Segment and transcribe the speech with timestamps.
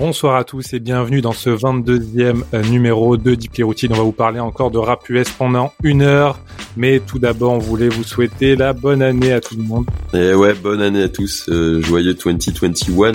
[0.00, 3.92] Bonsoir à tous et bienvenue dans ce 22e euh, numéro de Deeply Routine.
[3.92, 6.38] On va vous parler encore de rap US pendant une heure.
[6.78, 9.84] Mais tout d'abord, on voulait vous souhaiter la bonne année à tout le monde.
[10.14, 11.50] Et ouais, bonne année à tous.
[11.50, 13.12] Euh, joyeux 2021.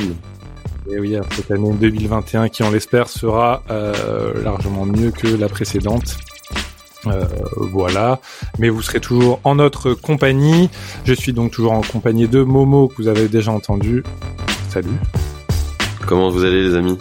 [0.92, 6.18] Et oui, cette année 2021 qui, on l'espère, sera euh, largement mieux que la précédente.
[7.08, 7.26] Euh,
[7.58, 8.20] voilà,
[8.60, 10.70] mais vous serez toujours en notre compagnie.
[11.04, 14.04] Je suis donc toujours en compagnie de Momo que vous avez déjà entendu.
[14.70, 15.00] Salut.
[16.08, 16.98] Comment vous allez les amis?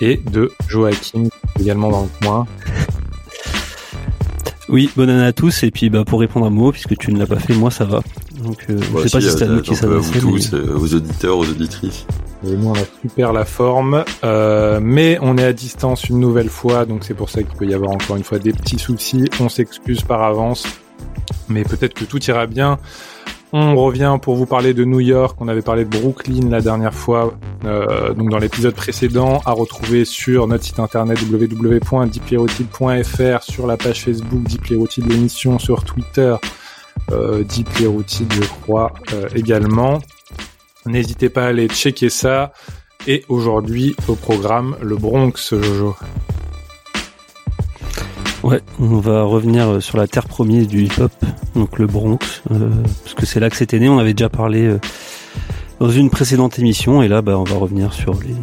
[0.00, 2.46] Et de Joachim également dans le coin.
[4.70, 5.62] Oui, bonne année à tous.
[5.62, 7.84] Et puis bah, pour répondre à Momo, puisque tu ne l'as pas fait, moi ça
[7.84, 8.00] va.
[8.42, 10.18] Donc euh, je sais pas si c'est à nous qui s'adressait.
[10.18, 12.06] Vous tous, euh, aux auditeurs, aux auditrices.
[12.46, 16.48] Et nous, on a super la forme, euh, mais on est à distance une nouvelle
[16.48, 19.26] fois, donc c'est pour ça qu'il peut y avoir encore une fois des petits soucis.
[19.38, 20.66] On s'excuse par avance,
[21.48, 22.78] mais peut-être que tout ira bien.
[23.56, 25.36] On revient pour vous parler de New York.
[25.40, 30.04] On avait parlé de Brooklyn la dernière fois, euh, donc dans l'épisode précédent, à retrouver
[30.04, 36.34] sur notre site internet www.deeplerotide.fr, sur la page Facebook Deeplerotide l'émission, sur Twitter
[37.12, 40.00] euh, je crois euh, également.
[40.84, 42.52] N'hésitez pas à aller checker ça.
[43.06, 45.94] Et aujourd'hui, au programme, le Bronx, Jojo.
[48.44, 51.12] Ouais, on va revenir euh, sur la terre première du hip-hop,
[51.56, 52.68] donc le Bronx, euh,
[53.02, 53.88] parce que c'est là que c'était né.
[53.88, 54.78] On avait déjà parlé euh,
[55.80, 58.34] dans une précédente émission, et là, bah, on va revenir sur les,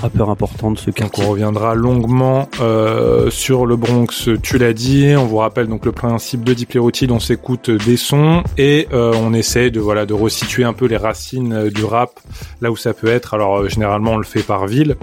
[0.00, 1.24] rappeur important de ce quartier.
[1.24, 5.14] on reviendra longuement euh, sur le Bronx, tu l'as dit.
[5.16, 9.12] On vous rappelle donc le principe de Deep Routine, on s'écoute des sons et euh,
[9.16, 12.20] on essaie de voilà de resituer un peu les racines du rap
[12.60, 13.34] là où ça peut être.
[13.34, 14.96] Alors euh, généralement on le fait par ville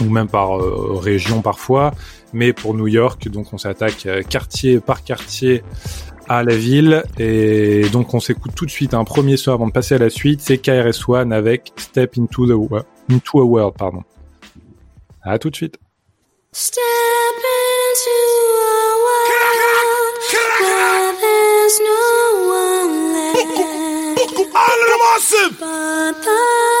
[0.00, 0.58] ou même par
[1.00, 1.92] région parfois,
[2.32, 5.62] mais pour New York donc on s'attaque quartier par quartier
[6.28, 9.72] à la ville et donc on s'écoute tout de suite un premier son avant de
[9.72, 12.52] passer à la suite, c'est KRS One avec Step into the
[13.10, 14.02] into a World pardon.
[15.22, 15.78] À tout de suite.
[16.52, 18.10] Step into
[18.60, 19.32] a world
[20.62, 22.00] where there's no
[22.48, 23.42] one left.
[25.60, 26.71] But the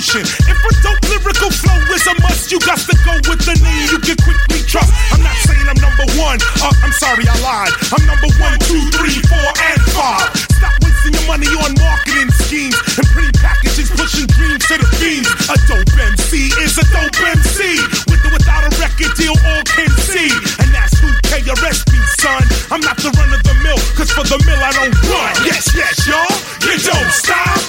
[0.00, 0.24] emotion.
[0.48, 3.92] If a dope lyrical flow is a must, you got to go with the need
[3.92, 4.88] you can quickly trust.
[5.12, 6.40] I'm not saying I'm number one.
[6.64, 7.72] Uh, I'm sorry, I lied.
[7.92, 10.32] I'm number one, two, three, four, and five.
[10.56, 15.28] Stop wasting your money on marketing schemes and pretty packages pushing dreams to the fiends.
[15.52, 17.76] A dope MC is a dope MC.
[18.08, 20.32] With or without a record deal, all can see.
[20.64, 22.40] And that's who KRS be, son.
[22.72, 25.32] I'm not the run of the mill, cause for the mill I don't run.
[25.44, 26.32] Yes, yes, y'all.
[26.64, 27.59] You don't stop.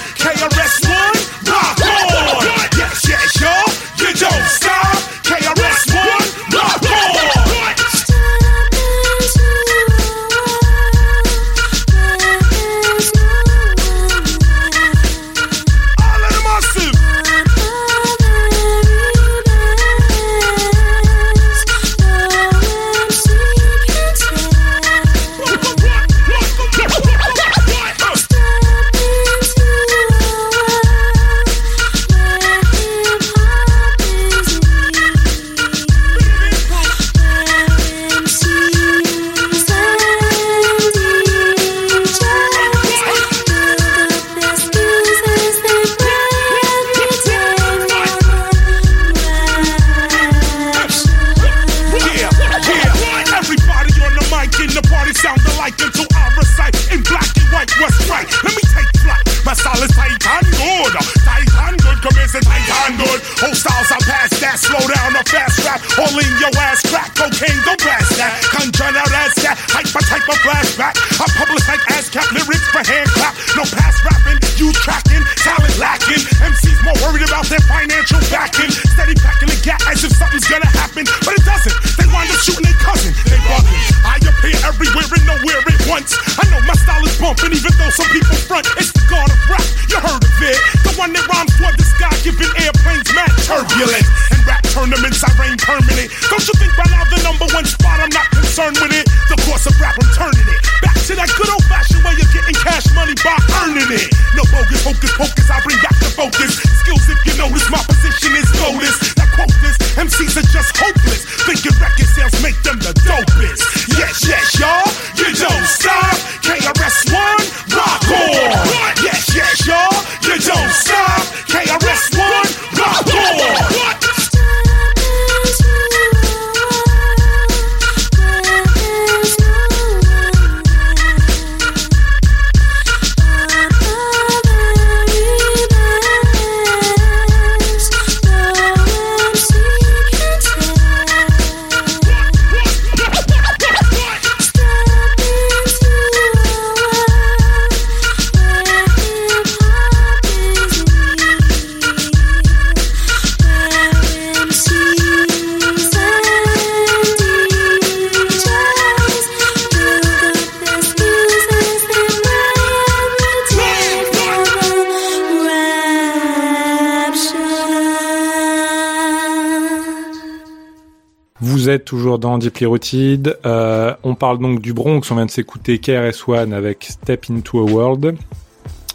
[172.18, 173.38] Dans Deeply Rooted.
[173.44, 175.02] Euh, on parle donc du Bronx.
[175.10, 178.16] On vient de s'écouter KRS-One avec Step Into a World.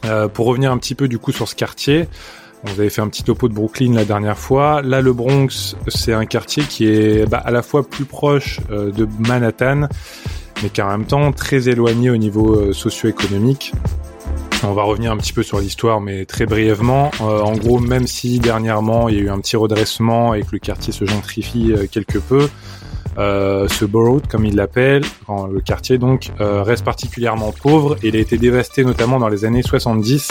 [0.06, 2.08] Euh, pour revenir un petit peu du coup sur ce quartier,
[2.64, 4.81] vous avez fait un petit topo de Brooklyn la dernière fois.
[4.81, 8.92] Là, le Bronx, c'est un quartier qui est bah, à la fois plus proche euh,
[8.92, 9.88] de Manhattan,
[10.63, 13.74] mais qui en même temps très éloigné au niveau socio-économique.
[14.63, 17.12] On va revenir un petit peu sur l'histoire, mais très brièvement.
[17.20, 20.58] En gros, même si dernièrement il y a eu un petit redressement et que le
[20.60, 22.50] quartier se gentrifie quelque peu,
[23.18, 28.16] euh, ce borough, comme il l'appelle, le quartier donc, euh, reste particulièrement pauvre et il
[28.16, 30.30] a été dévasté notamment dans les années 70.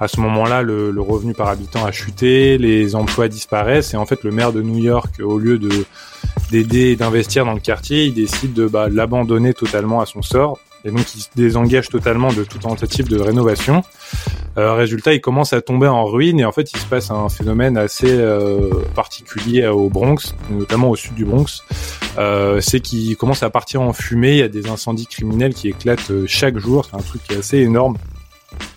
[0.00, 4.06] À ce moment-là, le, le revenu par habitant a chuté, les emplois disparaissent et en
[4.06, 5.70] fait le maire de New York, au lieu de
[6.50, 10.58] d'aider et d'investir dans le quartier, il décide de bah, l'abandonner totalement à son sort
[10.84, 13.82] et donc il se désengage totalement de toute tentative de rénovation.
[14.58, 17.28] Euh, résultat, il commence à tomber en ruine et en fait, il se passe un
[17.28, 21.62] phénomène assez euh, particulier au Bronx, notamment au sud du Bronx.
[22.18, 24.32] Euh, c'est qu'il commence à partir en fumée.
[24.32, 26.86] Il y a des incendies criminels qui éclatent euh, chaque jour.
[26.90, 27.96] C'est un truc qui est assez énorme.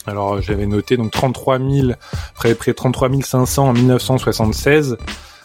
[0.08, 1.92] Alors j'avais noté donc 33 000,
[2.36, 4.98] près, près 33 500 en 1976,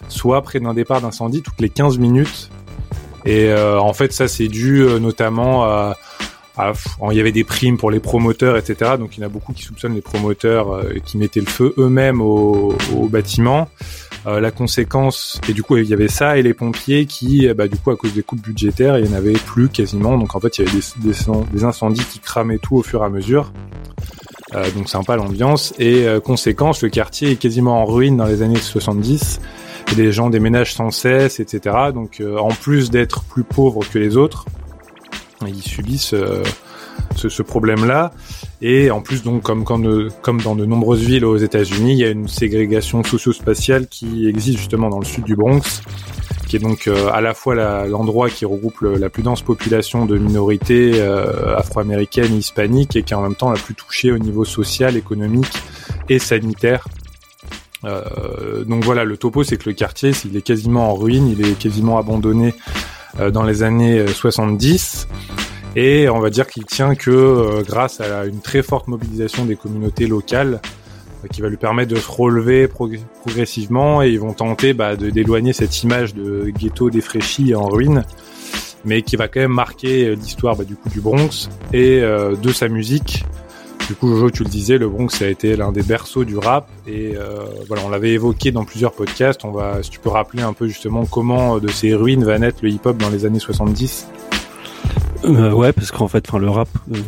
[0.08, 2.50] soit près d'un départ d'incendie toutes les 15 minutes.
[3.24, 5.96] Et euh, en fait, ça c'est dû euh, notamment à,
[6.56, 6.72] à,
[7.10, 8.92] il y avait des primes pour les promoteurs, etc.
[8.98, 11.74] Donc il y en a beaucoup qui soupçonnent les promoteurs euh, qui mettaient le feu
[11.78, 13.68] eux-mêmes au, au bâtiment.
[14.26, 17.68] Euh, la conséquence, et du coup il y avait ça et les pompiers qui, bah,
[17.68, 20.18] du coup à cause des coupes budgétaires, il y en avait plus quasiment.
[20.18, 21.16] Donc en fait il y avait des, des,
[21.52, 23.52] des incendies qui cramaient tout au fur et à mesure.
[24.54, 25.74] Euh, donc sympa l'ambiance.
[25.78, 29.40] Et euh, conséquence, le quartier est quasiment en ruine dans les années 70.
[29.92, 31.76] Et les gens déménagent sans cesse, etc.
[31.94, 34.46] Donc euh, en plus d'être plus pauvres que les autres,
[35.46, 36.42] ils subissent euh,
[37.16, 38.12] ce, ce problème-là.
[38.62, 42.28] Et en plus, donc, comme, dans de nombreuses villes aux États-Unis, il y a une
[42.28, 45.82] ségrégation socio-spatiale qui existe justement dans le sud du Bronx,
[46.46, 47.54] qui est donc euh, à la fois
[47.86, 53.16] l'endroit qui regroupe la plus dense population de minorités euh, afro-américaines hispaniques, et qui est
[53.16, 55.52] en même temps la plus touchée au niveau social, économique
[56.08, 56.86] et sanitaire.
[57.84, 61.46] Euh, donc voilà, le topo, c'est que le quartier, il est quasiment en ruine, il
[61.46, 62.54] est quasiment abandonné
[63.18, 65.08] dans les années 70.
[65.76, 69.54] Et on va dire qu'il tient que euh, grâce à une très forte mobilisation des
[69.54, 70.60] communautés locales,
[71.24, 74.96] euh, qui va lui permettre de se relever prog progressivement, et ils vont tenter bah,
[74.96, 78.04] de d'éloigner cette image de ghetto défraîchi et en ruine,
[78.84, 82.34] mais qui va quand même marquer euh, l'histoire bah, du coup du Bronx et euh,
[82.34, 83.24] de sa musique.
[83.90, 86.68] Du coup, Jojo, tu le disais, le Bronx a été l'un des berceaux du rap
[86.86, 89.44] et euh, voilà, on l'avait évoqué dans plusieurs podcasts.
[89.44, 92.58] On va, si tu peux rappeler un peu justement comment de ces ruines va naître
[92.62, 94.06] le hip-hop dans les années 70.
[95.24, 96.98] Euh, ouais, parce qu'en fait, le rap, euh,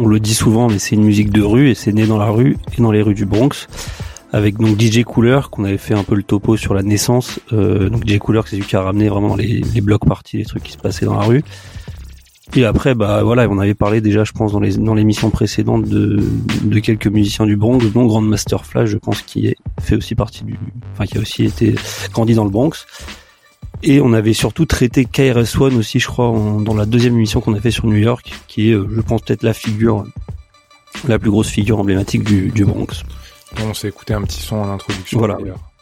[0.00, 2.30] on le dit souvent, mais c'est une musique de rue et c'est né dans la
[2.30, 3.68] rue et dans les rues du Bronx.
[4.32, 7.38] Avec donc DJ Cooler, qu'on avait fait un peu le topo sur la naissance.
[7.52, 10.46] Euh, donc DJ Cooler, c'est celui qui a ramené vraiment les, les blocs parties, les
[10.46, 11.44] trucs qui se passaient dans la rue.
[12.54, 15.84] Et après, bah voilà, on avait parlé déjà, je pense, dans les dans l'émission précédente
[15.84, 16.22] de,
[16.62, 20.44] de quelques musiciens du Bronx, dont Grandmaster Flash, je pense, qui est, fait aussi partie
[20.44, 20.58] du,
[20.92, 21.74] enfin, qui a aussi été
[22.12, 22.86] grandi dans le Bronx.
[23.82, 27.54] Et on avait surtout traité KRS One aussi, je crois, dans la deuxième émission qu'on
[27.54, 30.06] a fait sur New York, qui est, je pense, peut-être la figure,
[31.08, 33.04] la plus grosse figure emblématique du, du Bronx.
[33.62, 35.18] On s'est écouté un petit son en introduction.
[35.18, 35.36] Voilà.
[35.40, 35.73] d'ailleurs.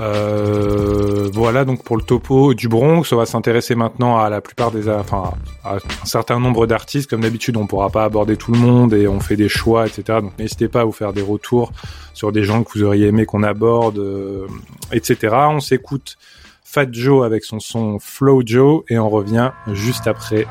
[0.00, 4.70] Euh, voilà donc pour le topo du Bronx, on va s'intéresser maintenant à la plupart
[4.70, 5.32] des, enfin
[5.64, 7.08] à un certain nombre d'artistes.
[7.08, 10.20] Comme d'habitude, on pourra pas aborder tout le monde et on fait des choix, etc.
[10.20, 11.72] Donc n'hésitez pas à vous faire des retours
[12.12, 14.46] sur des gens que vous auriez aimé qu'on aborde, euh,
[14.92, 15.34] etc.
[15.50, 16.16] On s'écoute
[16.64, 20.46] Fat Joe avec son son Flow Joe et on revient juste après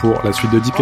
[0.00, 0.74] pour la suite de Deep.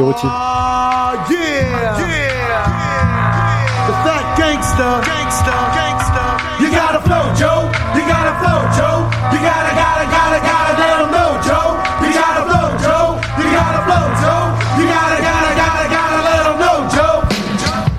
[6.61, 7.69] You gotta flow, Joe.
[7.93, 9.05] You gotta flow, Joe.
[9.33, 11.77] You gotta, gotta, gotta, gotta let 'em know, Joe.
[12.01, 13.09] You gotta flow, Joe.
[13.37, 14.45] You gotta flow, Joe.
[14.81, 17.17] You gotta, gotta, gotta, gotta let 'em know, Joe.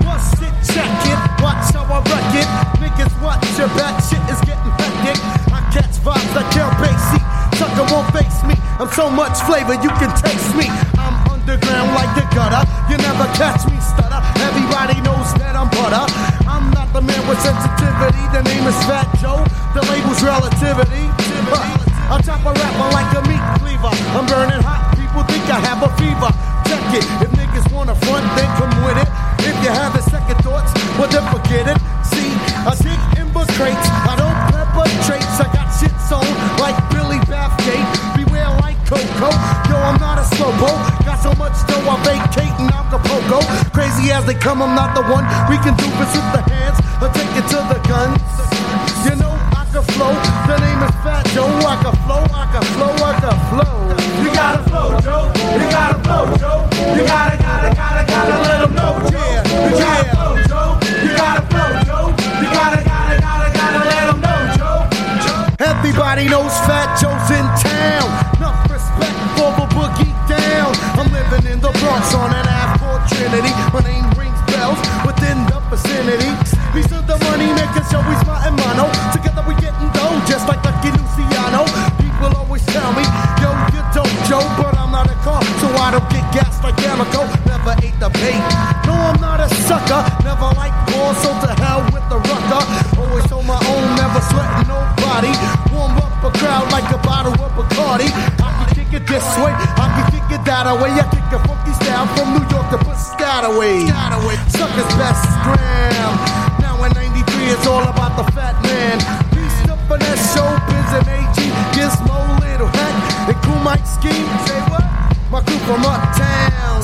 [0.02, 2.48] Bust it, check it, watch how I wreck it.
[2.82, 5.18] Niggas, watch your back, shit is getting hectic.
[5.54, 7.22] I catch vibes like Kel Basie.
[7.58, 8.54] Sucker won't face me.
[8.80, 10.27] I'm so much flavor, you can taste
[104.58, 106.12] Suckers best scram.
[106.58, 108.98] Now in 93, it's all about the fat man.
[109.30, 111.38] Beast up in that showbiz and AG.
[111.78, 114.26] Gizmo, little heck, and cool Mike scheme.
[114.50, 114.82] Say what?
[115.30, 116.82] My crew from uptown.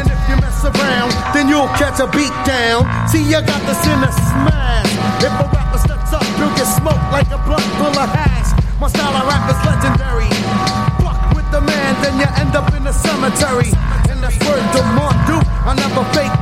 [0.00, 2.88] And if you mess around, then you'll catch a beat down.
[3.12, 4.88] See, I got this in a smash.
[5.20, 8.56] If a rapper steps up, you'll get smoked like a blunt full of hash.
[8.80, 10.32] My style of rap is legendary.
[10.96, 13.68] Fuck with the man, then you end up in the cemetery.
[14.08, 15.44] And that's word to Mondu.
[15.68, 16.41] I never fake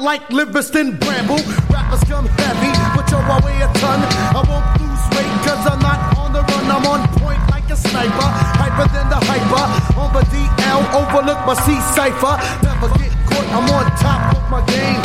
[0.00, 1.40] like Livingston Bramble.
[1.68, 4.00] Rappers come heavy, but yo, I weigh a ton.
[4.32, 6.64] I won't lose weight cause I'm not on the run.
[6.72, 8.28] I'm on point like a sniper.
[8.56, 9.64] Hyper than the hyper.
[10.00, 12.34] On the DL, overlook my C cipher.
[12.64, 15.00] Never get caught, I'm on top of my game.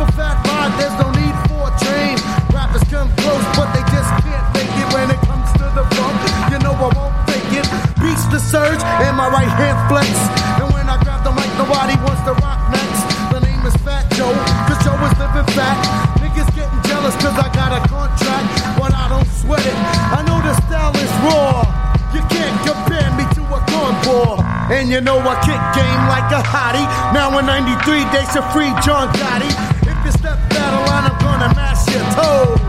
[0.00, 2.16] A fat ride, there's no need for a train.
[2.56, 6.16] Rappers come close, but they just can't make it when it comes to the bump.
[6.48, 7.68] You know I won't take it.
[8.00, 10.08] Beats the surge and my right hand flex.
[10.56, 12.59] And when I grab the mic, nobody wants to rock
[17.20, 18.48] cause I got a contract,
[18.80, 19.76] but I don't sweat it.
[20.16, 21.68] I know the style is raw.
[22.16, 24.42] You can't compare me to a cornball.
[24.72, 26.86] And you know I kick game like a hottie.
[27.12, 29.52] Now in 93, they should free John Gotti.
[29.84, 32.59] If you step of line, I'm gonna mash your toes.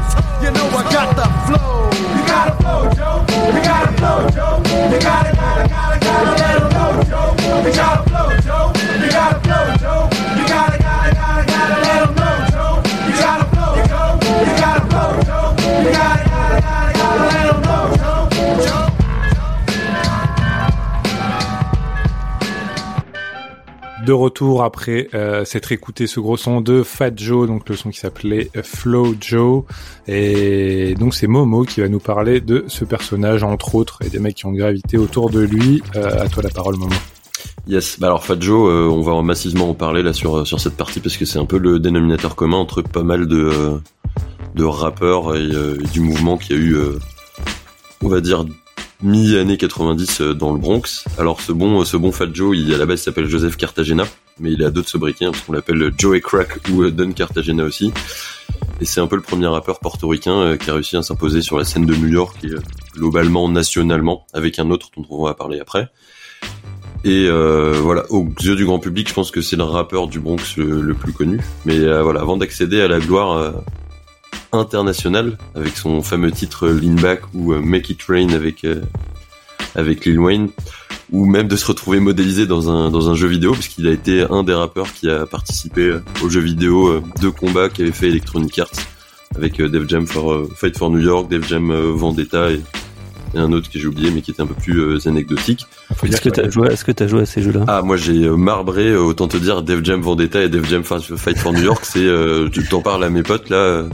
[24.11, 27.91] De retour après euh, s'être écouté ce gros son de Fat Joe, donc le son
[27.91, 29.63] qui s'appelait Flow Joe.
[30.05, 34.19] Et donc c'est Momo qui va nous parler de ce personnage entre autres et des
[34.19, 35.81] mecs qui ont gravité autour de lui.
[35.95, 36.93] Euh, à toi la parole Momo.
[37.67, 40.75] Yes, bah alors Fat Joe, euh, on va massivement en parler là sur sur cette
[40.75, 43.79] partie parce que c'est un peu le dénominateur commun entre pas mal de
[44.55, 46.75] de rappeurs et, et du mouvement qui a eu,
[48.03, 48.43] on va dire
[49.03, 51.05] mi-année 90 euh, dans le Bronx.
[51.17, 54.05] Alors ce bon ce bon Fat Joe, il à la base s'appelle Joseph Cartagena,
[54.39, 57.11] mais il a d'autres sobriquets hein, parce qu'on l'appelle Joe et Crack ou euh, Don
[57.11, 57.93] Cartagena aussi.
[58.79, 61.57] Et c'est un peu le premier rappeur portoricain euh, qui a réussi à s'imposer sur
[61.57, 62.59] la scène de New York et euh,
[62.95, 65.89] globalement nationalement avec un autre dont on va parler après.
[67.03, 70.19] Et euh, voilà, aux yeux du grand public, je pense que c'est le rappeur du
[70.19, 71.39] Bronx le, plus connu.
[71.65, 73.53] Mais euh, voilà, avant d'accéder à la gloire
[74.51, 78.81] internationale avec son fameux titre Lean Back ou euh, Make It Rain avec euh,
[79.75, 80.49] avec Lil Wayne,
[81.11, 83.91] ou même de se retrouver modélisé dans un dans un jeu vidéo, parce qu'il a
[83.91, 87.91] été un des rappeurs qui a participé euh, au jeu vidéo euh, de combat qu'avait
[87.91, 88.67] fait Electronic Arts
[89.33, 92.59] avec euh, Def Jam for euh, Fight for New York, Def Jam euh, Vendetta et,
[93.33, 95.65] et un autre que j'ai oublié mais qui était un peu plus euh, anecdotique.
[96.03, 97.63] Est-ce que joué, est-ce que t'as joué à ces jeux-là?
[97.69, 101.37] Ah, moi j'ai euh, marbré, autant te dire, Def Jam Vendetta et Def Jam Fight
[101.37, 103.89] for New York, c'est, euh, tu t'en parles à mes potes là, euh,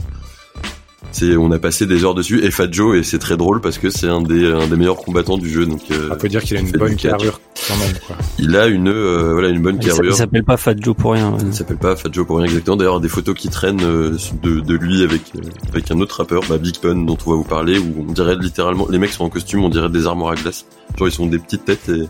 [1.12, 3.78] c'est, on a passé des heures dessus, et Fat Joe, et c'est très drôle parce
[3.78, 6.42] que c'est un des, un des meilleurs combattants du jeu, donc euh, On peut dire
[6.42, 7.94] qu'il a une bonne carrure quand même.
[8.06, 8.16] Quoi.
[8.38, 10.14] il a une, euh, voilà, une bonne s'a- il carrure.
[10.14, 11.30] s'appelle pas Fat Joe pour rien.
[11.32, 11.38] ouais.
[11.44, 12.76] Il s'appelle pas Fat Joe pour rien exactement.
[12.76, 15.40] D'ailleurs, des photos qui traînent euh, de, de lui avec euh,
[15.72, 18.36] avec un autre rappeur, bah, Big Pun, dont on va vous parler, où on dirait
[18.36, 20.66] littéralement, les mecs sont en costume, on dirait des armoires à glace.
[20.98, 22.02] Genre ils sont des petites têtes et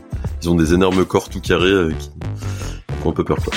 [0.43, 3.52] ils ont des énormes corps tout carrés euh, qui qui font un peu peur quoi.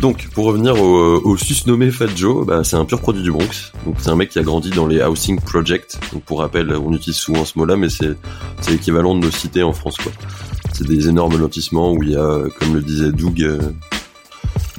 [0.00, 3.72] Donc, pour revenir au, au susnommé Fat Joe, bah, c'est un pur produit du Bronx.
[3.84, 5.98] Donc, c'est un mec qui a grandi dans les housing projects.
[6.12, 8.16] Donc, pour rappel, on utilise souvent ce mot-là, mais c'est
[8.70, 10.12] l'équivalent de nos cités en France quoi.
[10.72, 13.58] C'est des énormes lotissements où il y a, comme le disait Doug, euh,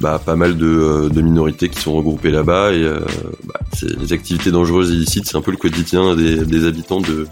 [0.00, 3.00] bah, pas mal de, euh, de minorités qui sont regroupées là-bas et euh,
[3.44, 7.26] bah, les activités dangereuses et illicites, c'est un peu le quotidien des, des habitants de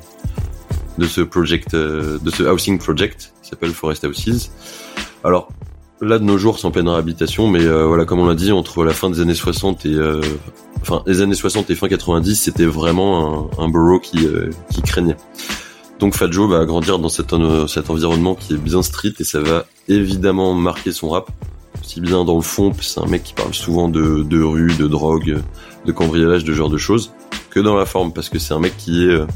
[0.98, 4.50] de ce project, euh, de ce housing project qui s'appelle Forest Houses.
[5.24, 5.48] Alors
[6.01, 8.53] là de nos jours c'est en pleine réhabilitation, mais euh, voilà comme on l'a dit
[8.53, 10.21] entre la fin des années 60 et euh,
[10.81, 14.83] enfin les années 60 et fin 90 c'était vraiment un, un borough qui euh, qui
[14.83, 15.17] craignait.
[15.99, 17.35] Donc Fat Joe va grandir dans cet,
[17.69, 21.31] cet environnement qui est bien street et ça va évidemment marquer son rap
[21.81, 24.87] aussi bien dans le fond, c'est un mec qui parle souvent de, de rue, de
[24.87, 25.39] drogue,
[25.87, 27.13] de cambriolage, de ce genre de choses,
[27.51, 29.27] que dans la forme, parce que c'est un mec qui est euh,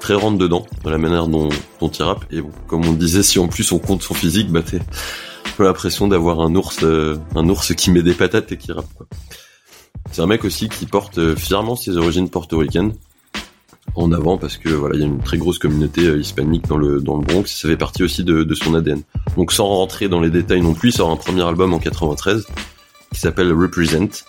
[0.00, 1.48] très rentre dedans, dans la manière dont,
[1.80, 4.50] dont il rappe, et bon, comme on disait, si en plus on compte son physique,
[4.50, 4.80] bah t'es
[5.54, 8.92] peu l'impression d'avoir un ours, euh, un ours qui met des patates et qui rappe,
[8.94, 9.06] quoi.
[10.10, 12.92] C'est un mec aussi qui porte euh, fièrement ses origines portoricaines
[13.96, 16.76] en avant parce que voilà il y a une très grosse communauté euh, hispanique dans
[16.76, 17.46] le dans le Bronx.
[17.46, 19.02] Ça fait partie aussi de, son ADN
[19.36, 22.46] donc sans rentrer dans les détails non plus, il sort un premier album en 93
[23.12, 24.24] qui s'appelle Represent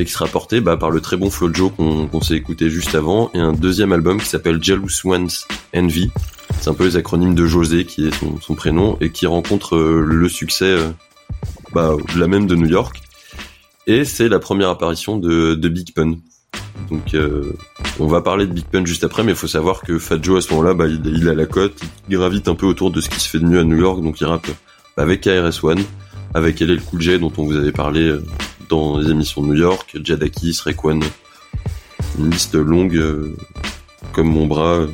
[0.00, 2.94] et qui sera porté bah, par le très bon Flo Joe qu'on s'est écouté juste
[2.94, 5.28] avant et un deuxième album qui s'appelle Jealous Ones
[5.76, 6.10] Envy.
[6.60, 10.04] C'est un peu les acronymes de José qui est son, prénom et qui rencontre euh,
[10.06, 10.90] le succès euh,
[11.72, 13.00] bah, la même de New York.
[13.86, 16.16] Et c'est la première apparition de, Big Pun.
[16.90, 17.52] Donc euh,
[17.98, 20.38] on va parler de Big Pun juste après, mais il faut savoir que Fat Joe
[20.38, 23.00] à ce moment-là, bah, il, il a la cote, il gravite un peu autour de
[23.00, 24.48] ce qui se fait de mieux à New York, donc il rappe
[24.96, 25.82] avec KRS-One,
[26.34, 28.24] avec LL Cool J dont on vous avait parlé euh,
[28.70, 31.00] dans les émissions de New York, Jadakis, Rayquan,
[32.18, 33.36] une liste longue euh,
[34.12, 34.86] comme mon bras, euh,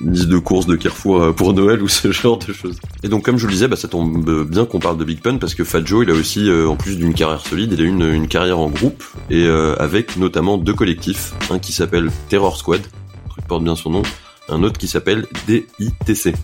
[0.00, 2.78] une liste de courses de Carrefour euh, pour Noël ou ce genre de choses.
[3.02, 5.20] Et donc comme je vous le disais, bah, ça tombe bien qu'on parle de Big
[5.20, 7.80] Pun parce que Fat Joe, il a aussi, euh, en plus d'une carrière solide, il
[7.80, 12.10] a une, une carrière en groupe et euh, avec notamment deux collectifs, un qui s'appelle
[12.28, 12.82] Terror Squad,
[13.28, 14.02] truc porte bien son nom,
[14.48, 16.34] un autre qui s'appelle DITC.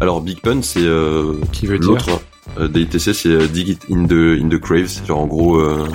[0.00, 2.22] Alors Big Pun, c'est euh, Qui veut l'autre.
[2.58, 5.56] Euh, DITC, c'est euh, Dig It in the in the Craves, genre en gros.
[5.60, 5.86] Euh,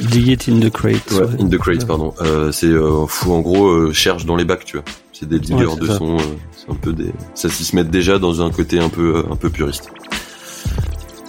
[0.00, 1.10] Dig it in the crate.
[1.10, 1.40] Ouais, ouais.
[1.42, 2.14] in the crate, pardon.
[2.52, 2.70] C'est
[3.08, 4.84] fou, en gros, cherche dans les bacs, tu vois.
[5.12, 5.98] C'est des diggers de ça.
[5.98, 6.16] son.
[6.56, 7.12] c'est un peu des.
[7.34, 9.90] Ça s'y se met déjà dans un côté un peu, un peu puriste.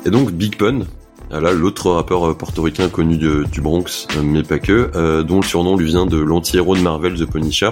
[0.06, 0.82] Et donc Big Pun,
[1.32, 5.76] là l'autre rappeur portoricain connu de- du Bronx, mais pas que, euh, dont le surnom
[5.76, 7.72] lui vient de l'anti-héros de Marvel, The Punisher,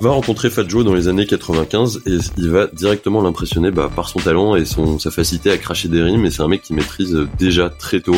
[0.00, 4.08] va rencontrer Fat Joe dans les années 95 et il va directement l'impressionner bah, par
[4.08, 6.24] son talent et sa facilité à cracher des rimes.
[6.24, 8.16] Et c'est un mec qui maîtrise euh, déjà très tôt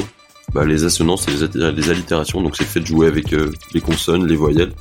[0.53, 2.43] bah, les assonances et les, alli- les allitérations.
[2.43, 4.73] Donc c'est fait de jouer avec euh, les consonnes, les voyelles.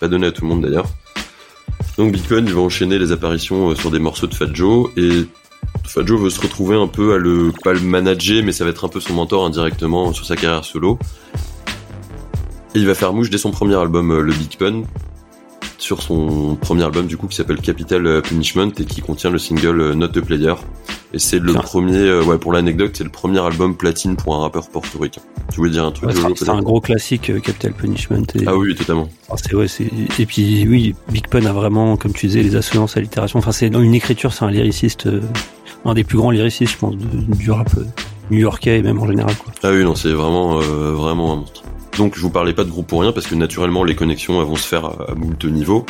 [0.00, 0.86] Pas donné à tout le monde d'ailleurs.
[1.98, 5.26] Donc Pun il va enchaîner les apparitions euh, sur des morceaux de Fat Joe et
[5.84, 8.84] Fat Joe veut se retrouver un peu à le pas manager mais ça va être
[8.84, 10.98] un peu son mentor indirectement sur sa carrière solo.
[12.74, 14.82] Et il va faire mouche dès son premier album le Big Pun
[15.82, 19.38] sur son premier album du coup qui s'appelle Capital euh, Punishment et qui contient le
[19.38, 20.54] single euh, Not a Player
[21.12, 24.42] Et c'est le premier, euh, ouais, pour l'anecdote, c'est le premier album platine pour un
[24.42, 25.20] rappeur portoricain.
[25.50, 28.22] Tu voulais dire un truc Ouais, c'est un gros classique, euh, Capital Punishment.
[28.36, 29.08] Et, Ah oui, totalement.
[29.36, 29.66] C'est ouais,
[30.20, 33.40] et puis oui, Big Pun a vraiment, comme tu disais, les assonances, allitérations.
[33.40, 35.20] Enfin, c'est dans une écriture, c'est un lyriciste, euh,
[35.84, 37.84] un des plus grands lyricistes, je pense, de- du rap euh,
[38.30, 39.34] new-yorkais et même en général.
[39.36, 39.52] Quoi.
[39.64, 41.64] Ah oui, non, c'est vraiment, vraiment un monstre.
[41.98, 44.56] Donc, je vous parlais pas de groupe pour rien parce que naturellement, les connexions vont
[44.56, 45.84] se faire à, à moult niveaux.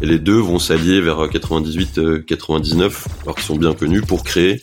[0.00, 4.60] Et les deux vont s'allier vers 98-99, alors qu'ils sont bien connus, pour créer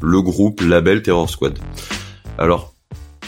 [0.00, 1.58] le groupe label Terror Squad.
[2.38, 2.72] Alors,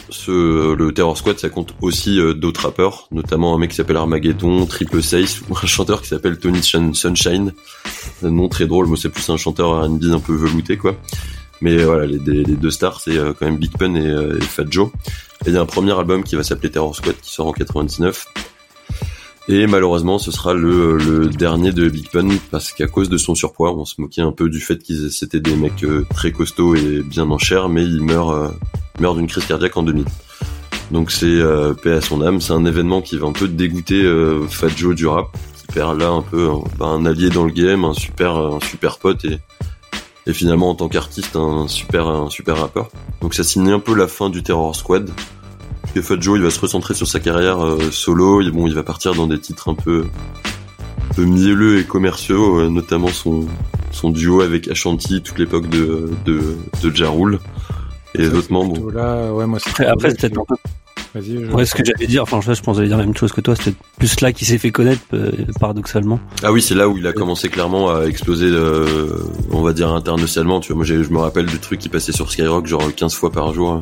[0.09, 3.97] ce, le Terror Squad, ça compte aussi euh, d'autres rappeurs, notamment un mec qui s'appelle
[3.97, 7.53] Armageddon, Triple Seis, ou un chanteur qui s'appelle Tony Sun- Sunshine.
[8.23, 10.95] Un nom très drôle, moi c'est plus un chanteur R&B un peu velouté, quoi.
[11.61, 14.41] Mais euh, voilà, les, deux stars, c'est euh, quand même Big Pun et, euh, et
[14.41, 14.89] Fat Joe.
[15.45, 17.53] Et il y a un premier album qui va s'appeler Terror Squad qui sort en
[17.53, 18.25] 99.
[19.49, 23.73] Et malheureusement, ce sera le, dernier de Big Pun parce qu'à cause de son surpoids,
[23.73, 27.29] on se moquait un peu du fait qu'ils c'était des mecs très costauds et bien
[27.31, 28.53] en chair, mais il meurt,
[28.99, 30.05] d'une crise cardiaque en 2000.
[30.91, 31.41] Donc c'est
[31.81, 32.41] paix à son âme.
[32.41, 34.03] C'est un événement qui va un peu dégoûter
[34.49, 37.85] Fat Joe du rap, qui perd là un peu bah, un allié dans le game,
[37.85, 39.39] un super, un super pote et,
[40.27, 42.89] et finalement en tant qu'artiste un super, un super rappeur.
[43.21, 45.09] Donc ça signe un peu la fin du Terror Squad.
[45.95, 48.41] Que Fat Joe il va se recentrer sur sa carrière euh, solo.
[48.41, 50.05] Et bon, il va partir dans des titres un peu,
[51.09, 53.47] un peu mielleux et commerciaux, euh, notamment son,
[53.91, 57.39] son duo avec Ashanti, toute l'époque de, de, de Ja Rule.
[58.13, 58.91] Et les Ça, autres c'est membres.
[58.91, 60.55] Là, ouais, moi, c'est Après, après c'est peut-être un peu
[61.15, 63.05] Vas-y, je- Ouais, ce que j'allais dire, enfin, je, je pense que j'allais dire la
[63.05, 66.19] même chose que toi, c'était plus là qu'il s'est fait connaître, euh, paradoxalement.
[66.43, 68.85] Ah oui, c'est là où il a commencé clairement à exploser, euh,
[69.51, 70.59] on va dire internationalement.
[70.59, 73.31] Tu vois, moi je me rappelle du truc qui passait sur Skyrock genre 15 fois
[73.31, 73.79] par jour.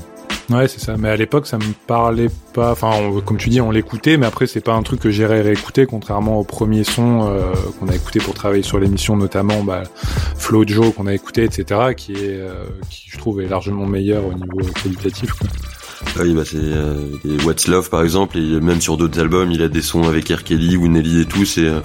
[0.50, 0.96] Ouais, c'est ça.
[0.98, 2.72] Mais à l'époque, ça me parlait pas.
[2.72, 5.42] Enfin, on- comme tu dis, on l'écoutait, mais après, c'est pas un truc que j'irais
[5.42, 9.84] réécouter, contrairement au premier son euh, qu'on a écouté pour travailler sur l'émission, notamment bah,
[10.38, 11.66] Flo Joe qu'on a écouté, etc.,
[11.98, 15.32] qui est, euh, qui je trouve est largement meilleur au niveau qualitatif.
[15.34, 15.50] Quoi.
[16.16, 19.52] Ah oui, bah c'est euh, les What's Love par exemple, et même sur d'autres albums,
[19.52, 20.44] il a des sons avec R.
[20.44, 21.46] Kelly ou Nelly et tout.
[21.46, 21.80] C'est, euh,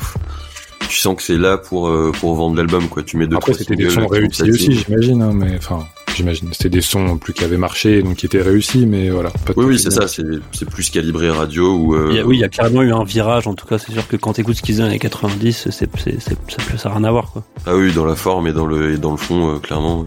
[0.88, 3.03] tu sens que c'est là pour euh, pour vendre l'album quoi.
[3.03, 5.22] Tu mets deux Après, c'était des sons réussis aussi, j'imagine.
[5.22, 6.48] Hein, mais enfin, j'imagine.
[6.53, 9.31] C'était des sons plus qui avaient marché, donc qui étaient réussis, mais voilà.
[9.31, 10.07] Pas Oui oui, est c'est ça.
[10.09, 11.94] C'est c'est plus calibré radio ou.
[11.94, 13.79] euh, Il y a- oui, il y a clairement eu un virage, en tout cas,
[13.79, 16.77] c'est sûr que quand t'écoutes ce qu'ils faisaient dans les 90, c'est, c'est, c'est, ça,
[16.77, 17.44] ça a rien à voir, quoi.
[17.64, 20.05] Ah oui, dans la forme et dans le et dans le fond, euh, clairement,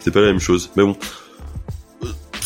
[0.00, 0.70] c'est pas la même chose.
[0.76, 1.19] Mais bon, Euh,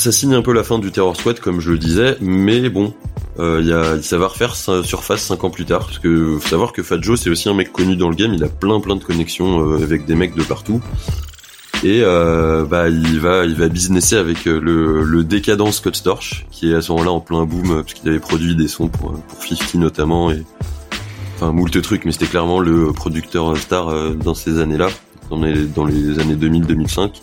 [0.05, 2.19] ça signe un peu la fin du Terror Squad, comme je le disais.
[2.21, 2.93] Mais bon,
[3.39, 6.83] euh, y ça va refaire surface cinq ans plus tard, parce que faut savoir que
[6.83, 8.35] Fat Joe c'est aussi un mec connu dans le game.
[8.35, 10.83] Il a plein plein de connexions euh, avec des mecs de partout.
[11.85, 16.45] Et euh, bah il va il va businesser avec euh, le, le décadent Scott Storch,
[16.51, 19.15] qui est à ce moment-là en plein boom, parce qu'il avait produit des sons pour
[19.15, 20.43] pour 50 notamment et
[21.37, 24.89] enfin moult trucs, mais c'était clairement le producteur star dans ces années-là,
[25.31, 27.23] dans les, dans les années 2000-2005.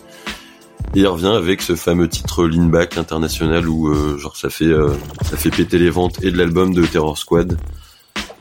[0.96, 4.66] Et il revient avec ce fameux titre Lean Back international où euh, genre ça fait
[4.66, 4.90] euh,
[5.24, 7.58] ça fait péter les ventes et de l'album de Terror Squad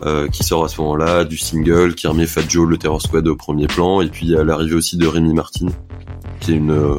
[0.05, 3.27] euh, qui sort à ce moment-là, du single qui remet Fat Joe le Terror Squad
[3.29, 5.67] au premier plan et puis à l'arrivée aussi de Rémi Martin
[6.41, 6.97] qui est une euh,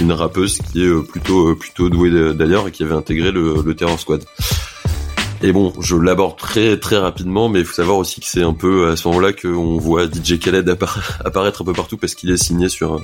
[0.00, 3.62] une rappeuse qui est euh, plutôt euh, plutôt douée d'ailleurs et qui avait intégré le,
[3.64, 4.22] le Terror Squad.
[5.42, 8.52] Et bon, je l'aborde très très rapidement, mais il faut savoir aussi que c'est un
[8.52, 12.30] peu à ce moment-là qu'on voit DJ Khaled appara- apparaître un peu partout parce qu'il
[12.30, 13.00] est signé sur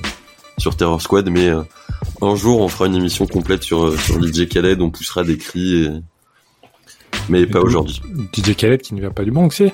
[0.57, 1.29] sur Terror Squad.
[1.29, 1.61] Mais euh,
[2.21, 5.37] un jour, on fera une émission complète sur euh, sur DJ Khaled, on poussera des
[5.37, 5.89] cris, et...
[7.29, 8.01] mais pas aujourd'hui.
[8.33, 9.73] DJ Khaled qui ne vient pas du Bronx, c'est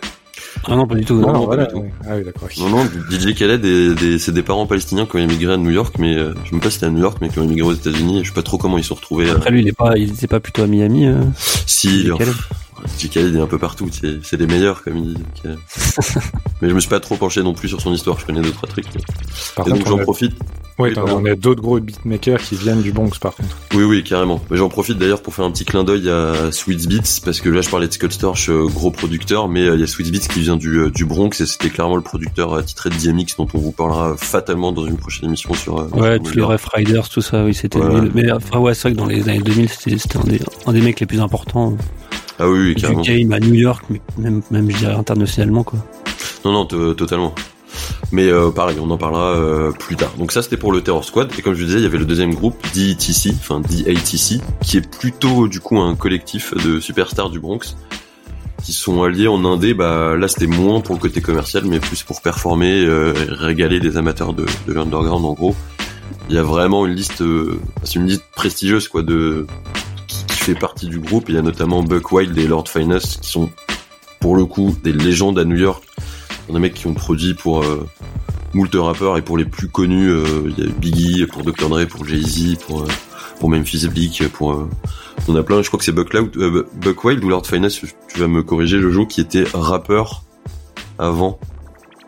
[0.65, 1.15] Ah non, pas du tout.
[1.15, 1.33] Non, non.
[1.33, 1.65] non, pas voilà.
[1.65, 1.79] du tout.
[1.81, 1.91] ouais.
[2.07, 2.49] Ah oui, d'accord.
[2.59, 5.69] Non, non, DJ Khaled, est des- c'est des parents palestiniens qui ont émigré à New
[5.71, 7.43] York, mais euh, je sais même pas si c'était à New York, mais qui ont
[7.43, 8.19] émigré aux États-Unis.
[8.19, 9.29] Et je sais pas trop comment ils se sont retrouvés.
[9.29, 11.21] euh, Après, lui, il est pas, il était pas plutôt à Miami, euh,
[11.65, 12.33] si, DJ Khaled.
[12.97, 15.13] DJ Khaled est un peu partout, c'est c'est les meilleurs comme il dit.
[15.13, 15.55] donc, euh.
[16.61, 18.51] mais je me suis pas trop penché non plus sur son histoire, je connais deux
[18.51, 18.87] trois trucs.
[18.95, 20.33] mais- Et donc j'en a, profite.
[20.79, 23.57] Ouais, oui, on a d'autres gros beatmakers qui viennent du Bronx, par contre.
[23.75, 24.41] Oui oui carrément.
[24.49, 27.49] Mais j'en profite d'ailleurs pour faire un petit clin d'œil à Sweet Beats parce que
[27.49, 30.11] là je parlais de Scott Storch, euh, gros producteur, mais euh, il y a Sweet
[30.11, 33.35] Beats qui vient du, euh, du Bronx et c'était clairement le producteur attitré de DMX
[33.37, 35.75] dont on vous parlera fatalement dans une prochaine émission sur.
[35.95, 36.41] Ouais, tous les.
[36.41, 38.09] Rough Riders, tout ça, oui, c'était Ouais.
[38.13, 40.73] Mais enfin, ouais, c'est vrai que dans les années 2000, c'était, c'était un des, un
[40.73, 41.75] des mecs les plus importants
[42.39, 43.01] Ah oui oui du carrément.
[43.01, 45.79] game à New York, mais même, même, je dirais, internationalement, quoi.
[46.45, 47.33] Non, non, to- totalement.
[48.11, 50.11] Mais euh, pareil, on en parlera euh, plus tard.
[50.17, 51.31] Donc ça, c'était pour le Terror Squad.
[51.37, 54.77] Et comme je vous disais, il y avait le deuxième groupe, DETC, enfin DATC, qui
[54.77, 57.75] est plutôt du coup un collectif de superstars du Bronx
[58.63, 59.73] qui sont alliés en indé.
[59.73, 63.79] Bah là, c'était moins pour le côté commercial, mais plus pour performer, euh, et régaler
[63.79, 65.55] les amateurs de, de l'underground en gros.
[66.29, 69.47] Il y a vraiment une liste, euh, c'est une liste prestigieuse quoi de
[70.07, 71.25] qui, qui fait partie du groupe.
[71.29, 73.49] Il y a notamment Buck Wild et Lord Finest qui sont
[74.19, 75.83] pour le coup des légendes à New York.
[76.51, 77.87] Des mecs qui ont produit pour euh,
[78.53, 81.85] moult rappeurs et pour les plus connus, euh, il y a Biggie, pour Dr Dre,
[81.87, 82.87] pour Jay-Z, pour euh,
[83.39, 84.69] pour Memphis Bleak, pour euh,
[85.27, 85.61] on a plein.
[85.61, 87.81] Je crois que c'est Buck, euh, Buck Wild ou Lord Finesse.
[88.07, 90.23] Tu vas me corriger le jour qui était rappeur
[90.99, 91.39] avant.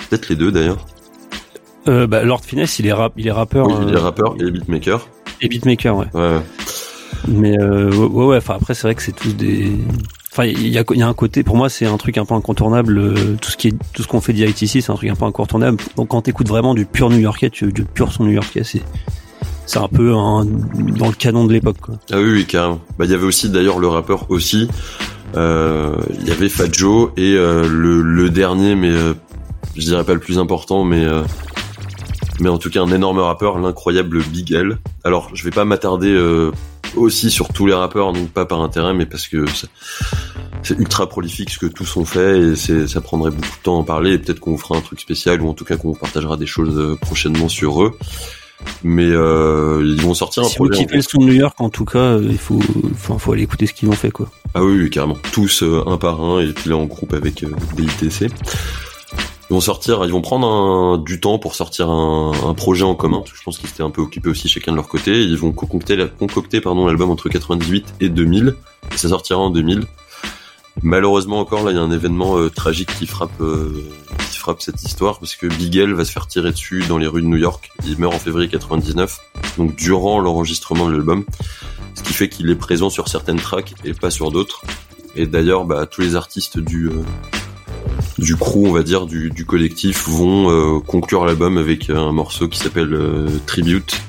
[0.09, 0.85] Peut-être les deux d'ailleurs.
[1.87, 3.67] Euh, bah, Lord Finesse, il est rap, il est rappeur.
[3.67, 5.07] Oui, il est euh, rappeur et beatmaker.
[5.41, 6.07] et beatmaker, ouais.
[6.13, 6.39] Ouais.
[7.27, 8.37] Mais euh, ouais, ouais.
[8.37, 9.71] Enfin après, c'est vrai que c'est tous des.
[10.33, 11.43] Enfin, il y a, un côté.
[11.43, 12.97] Pour moi, c'est un truc un peu incontournable.
[12.97, 13.51] euh, Tout
[14.01, 15.77] ce qu'on fait d'ITC, c'est un truc un peu incontournable.
[15.95, 18.81] Donc quand t'écoutes vraiment du pur New-Yorkais, tu, du pur son New-Yorkais, c'est
[19.67, 21.77] c'est un peu dans le canon de l'époque.
[22.11, 22.79] Ah oui, oui, carrément.
[22.97, 24.67] Bah, il y avait aussi d'ailleurs le rappeur aussi.
[25.37, 28.91] Euh, Il y avait Fat Joe et euh, le, dernier, mais
[29.75, 31.05] je dirais pas le plus important, mais
[32.39, 34.79] mais en tout cas un énorme rappeur, l'incroyable Big L.
[35.03, 36.17] Alors, je vais pas m'attarder
[36.95, 39.45] aussi sur tous les rappeurs, donc pas par intérêt, mais parce que
[40.63, 43.79] c'est- ultra prolifique ce que tous ont fait et ça prendrait beaucoup de temps à
[43.79, 44.13] en parler.
[44.13, 46.37] Et peut-être qu'on vous fera un truc spécial ou en tout cas qu'on vous partagera
[46.37, 47.97] des choses euh, prochainement sur eux.
[48.83, 50.79] Mais euh, ils vont sortir un Si vous projet.
[50.79, 52.61] en kiffez le son de New York, en tout cas, euh, il faut,
[52.93, 54.29] enfin, faut aller écouter ce qu'ils ont fait, quoi.
[54.53, 55.17] Ah oui, oui, carrément.
[55.33, 58.31] Tous euh, un par un et puis là en groupe avec euh, des ITC.
[59.53, 63.21] Ils vont sortir, ils vont prendre du temps pour sortir un, projet en commun.
[63.31, 65.21] Je pense qu'ils étaient un peu occupés aussi chacun de leur côté.
[65.21, 68.55] Ils vont concocter, pardon l'album entre 98 et 2000.
[68.91, 69.83] Et ça sortira en 2000.
[70.81, 73.87] Malheureusement encore là, il y a un événement euh, tragique qui frappe euh,
[74.31, 77.05] qui frappe cette histoire parce que Big L va se faire tirer dessus dans les
[77.05, 77.69] rues de New York.
[77.85, 79.19] Il meurt en février 99,
[79.59, 81.25] donc durant l'enregistrement de l'album,
[81.93, 84.63] ce qui fait qu'il est présent sur certaines tracks et pas sur d'autres.
[85.15, 87.03] Et d'ailleurs, bah, tous les artistes du euh,
[88.17, 92.59] du crew, on va dire, du, collectif, vont euh, conclure l'album avec un morceau qui
[92.59, 94.01] s'appelle euh, Tribute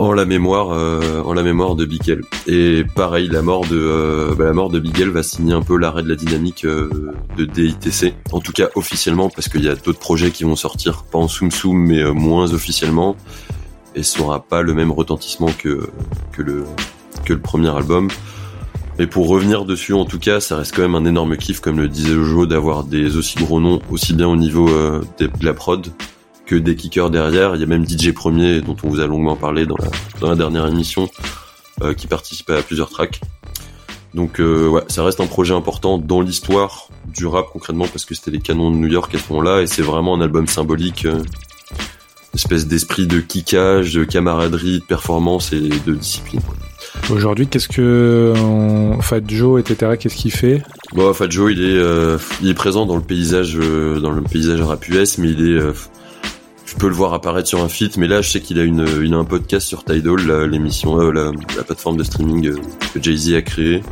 [0.00, 2.22] en la mémoire euh, en la mémoire de Bigel.
[2.46, 5.76] Et pareil, la mort de euh, bah, la mort de Bigel va signer un peu
[5.76, 8.14] l'arrêt de la dynamique euh, de DITC.
[8.32, 11.28] En tout cas officiellement, parce qu'il y a d'autres projets qui vont sortir, pas en
[11.28, 13.14] soum soum, mais euh, moins officiellement,
[13.94, 15.86] et ça aura pas le même retentissement que
[16.32, 16.64] que le
[17.26, 18.08] que le premier album.
[19.00, 21.80] Mais pour revenir dessus, en tout cas, ça reste quand même un énorme kiff, comme
[21.80, 25.54] le disait Jojo, d'avoir des aussi gros noms, aussi bien au niveau euh, de la
[25.54, 25.90] prod
[26.44, 27.54] que des kickers derrière.
[27.54, 29.88] Il y a même DJ Premier, dont on vous a longuement parlé dans la,
[30.20, 31.08] dans la dernière émission,
[31.80, 33.22] euh, qui participe à plusieurs tracks.
[34.12, 38.14] Donc euh, ouais, ça reste un projet important dans l'histoire du rap concrètement, parce que
[38.14, 41.06] c'était les canons de New York à ce moment-là, et c'est vraiment un album symbolique,
[42.34, 46.42] espèce d'esprit de kickage, de camaraderie, de performance et de discipline.
[47.10, 48.32] Aujourd'hui, qu'est-ce que
[49.00, 49.96] Fat Joe, etc.
[49.98, 50.62] Qu'est-ce qu'il fait?
[50.92, 54.22] Bon, Fat Joe, il est, euh, il est présent dans le paysage, euh, dans le
[54.22, 55.72] paysage rap US, mais il est, euh,
[56.66, 58.86] je peux le voir apparaître sur un feat, mais là, je sais qu'il a une,
[59.02, 62.54] il a un podcast sur Tidal, l'émission, euh, la, la plateforme de streaming
[62.94, 63.82] que Jay Z a créé.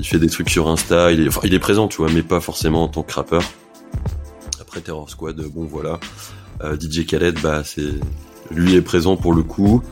[0.00, 2.40] Il fait des trucs sur Insta, il est, il est présent, tu vois, mais pas
[2.40, 3.42] forcément en tant que rappeur.
[4.60, 6.00] Après Terror Squad, bon voilà.
[6.80, 7.82] DJ Khaled, bah c'est,
[8.50, 9.82] lui est présent pour le coup.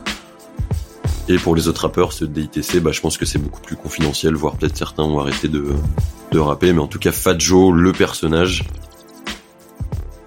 [1.27, 4.35] Et pour les autres rappeurs, de DITC, bah, je pense que c'est beaucoup plus confidentiel,
[4.35, 5.65] voire peut-être certains ont arrêté de,
[6.31, 8.65] de rapper, mais en tout cas, Fat Joe, le personnage,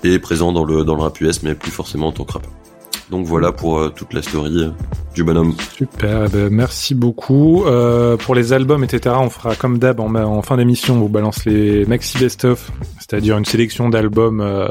[0.03, 2.53] est présent dans le, dans le rap US, mais plus forcément en tant que rappeur.
[3.11, 4.71] Donc voilà pour euh, toute la story euh,
[5.15, 5.55] du bonhomme.
[5.77, 7.65] Super, eh ben, merci beaucoup.
[7.65, 11.45] Euh, pour les albums, etc., on fera comme d'hab en, fin d'émission, on vous balance
[11.45, 14.69] les maxi best-of, c'est-à-dire une sélection d'albums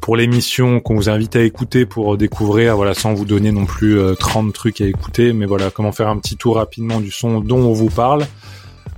[0.00, 3.98] pour l'émission qu'on vous invite à écouter pour découvrir, voilà, sans vous donner non plus
[3.98, 7.40] euh, 30 trucs à écouter, mais voilà, comment faire un petit tour rapidement du son
[7.40, 8.24] dont on vous parle.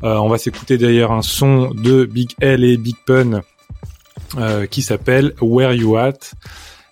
[0.02, 3.40] On va s'écouter d'ailleurs un son de Big L et Big Pun
[4.70, 6.34] qui s'appelle Where You At.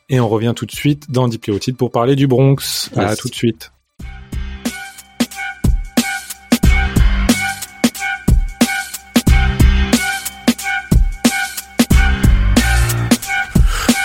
[0.09, 2.91] Et on revient tout de suite dans Dipléotide pour parler du Bronx.
[2.95, 3.73] À tout de suite.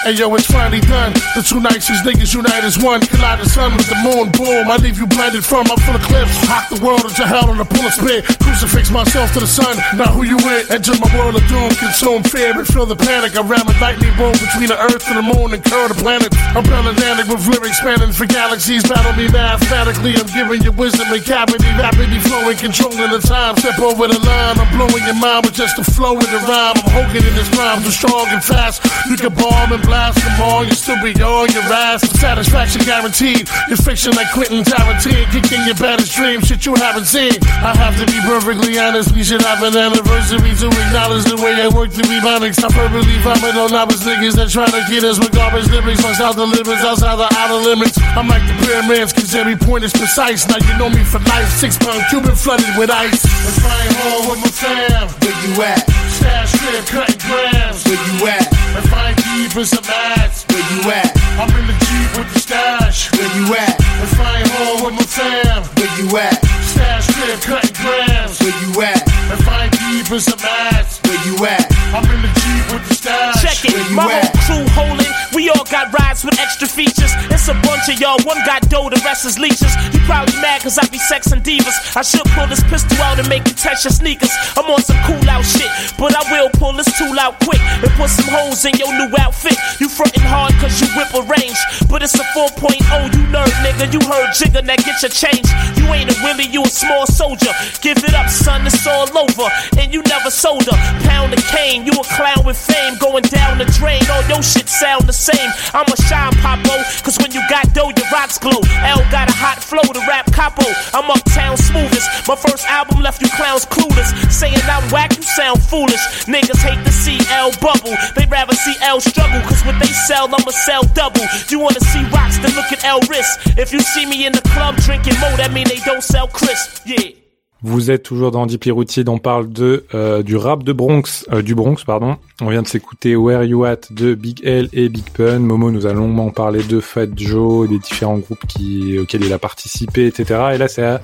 [0.01, 1.13] Hey yo, it's finally done.
[1.37, 3.05] The two nicest niggas unite as one.
[3.05, 4.65] Collide the sun with the moon, boom.
[4.65, 5.69] I leave you blinded from.
[5.69, 6.33] I'm full of clips.
[6.49, 8.25] Hawk the world into hell on a bullet spit.
[8.41, 9.77] Crucifix myself to the sun.
[9.93, 10.73] Now who you with?
[10.73, 11.69] Enter my world of doom.
[11.77, 13.37] Consume fear and feel the panic.
[13.37, 16.33] I ram a lightning boom between the earth and the moon and curve the planet.
[16.57, 18.81] I'm Atlantic with lyrics spanning for galaxies.
[18.81, 20.17] Battle me mathematically.
[20.17, 21.69] I'm giving you wisdom and cavity.
[21.77, 23.53] Rapidly flowing, controlling the time.
[23.61, 24.57] Step over the line.
[24.57, 26.73] I'm blowing your mind with just the flow of the rhyme.
[26.81, 27.85] I'm holding in this rhyme.
[27.85, 28.81] So strong and fast.
[29.05, 30.65] You can bomb and blast them all.
[30.65, 32.01] You still be on your ass.
[32.17, 33.49] Satisfaction guaranteed.
[33.69, 35.29] You're fiction like Quentin Tarantino.
[35.29, 36.47] Kicking your baddest dreams.
[36.47, 37.37] Shit you haven't seen.
[37.61, 39.13] I have to be perfectly honest.
[39.13, 42.63] We should have an anniversary to acknowledge the way I work to be honest.
[42.63, 46.03] I verbally vomit on novice niggas that try to get us with garbage lyrics.
[46.03, 47.97] Once out the limits, outside the outer limits.
[48.17, 50.47] I'm like the pyramids, cause every point is precise.
[50.47, 51.49] Now you know me for life.
[51.61, 53.21] Six pound Cuban flooded with ice.
[53.21, 55.07] And flying home with my fam.
[55.21, 55.83] Where you at?
[56.09, 57.83] Stash strip, cutting grams.
[57.85, 58.47] Where you at?
[58.77, 60.45] And flying deep a match.
[60.49, 61.09] Where you at?
[61.39, 63.11] I'm in the Jeep with the stash.
[63.13, 63.75] Where you at?
[64.21, 65.63] I ain't home with my fam.
[65.77, 66.37] Where you at?
[66.65, 68.39] Stash crib cutting grams.
[68.39, 69.01] Where you at?
[69.31, 70.99] I ain't deep as a match.
[71.07, 71.65] Where you at?
[71.95, 73.41] I'm in the Jeep with the stash.
[73.41, 74.35] Check it, Where you my at?
[74.35, 75.00] whole crew holding.
[75.41, 77.09] We all got rides with extra features.
[77.33, 78.21] It's a bunch of y'all.
[78.29, 79.73] One got dough, the rest is leeches.
[79.89, 81.97] You probably mad cause I be sexing divas.
[81.97, 84.29] I should pull this pistol out and make you touch your sneakers.
[84.53, 85.65] I'm on some cool out shit,
[85.97, 89.09] but I will pull this tool out quick and put some holes in your new
[89.17, 89.57] outfit.
[89.81, 91.57] You frontin' hard cause you whip a range,
[91.89, 92.77] but it's a 4.0.
[93.09, 95.49] You nerd nigga, you heard Jigga, now get your change.
[95.73, 97.49] You ain't a Willie, you a small soldier.
[97.81, 99.49] Give it up, son, it's all over.
[99.81, 100.77] And you never sold a
[101.09, 101.89] pound of cane.
[101.89, 104.05] You a clown with fame going down the drain.
[104.13, 105.30] All your shit sound the same.
[105.73, 108.59] I'm a shine popo, cause when you got dough, your rocks glow.
[108.83, 110.67] L got a hot flow to rap capo.
[110.93, 112.27] I'm uptown smoothest.
[112.27, 114.11] My first album left you clowns clueless.
[114.31, 116.01] Saying I'm whack, you sound foolish.
[116.27, 117.95] Niggas hate to see L bubble.
[118.15, 121.25] They rather see L struggle, cause what they sell, I'ma sell double.
[121.49, 123.39] You wanna see rocks, then look at L wrist.
[123.57, 126.81] If you see me in the club drinking mo, that mean they don't sell crisp.
[126.85, 127.20] Yeah.
[127.63, 131.43] Vous êtes toujours dans Deeply Rooted, on parle de euh, du rap de Bronx, euh,
[131.43, 132.17] du Bronx pardon.
[132.41, 135.37] On vient de s'écouter Where You At de Big L et Big Pun.
[135.37, 140.07] Momo nous a longuement parlé de Fat Joe, des différents groupes auxquels il a participé,
[140.07, 140.39] etc.
[140.55, 141.01] Et là c'est à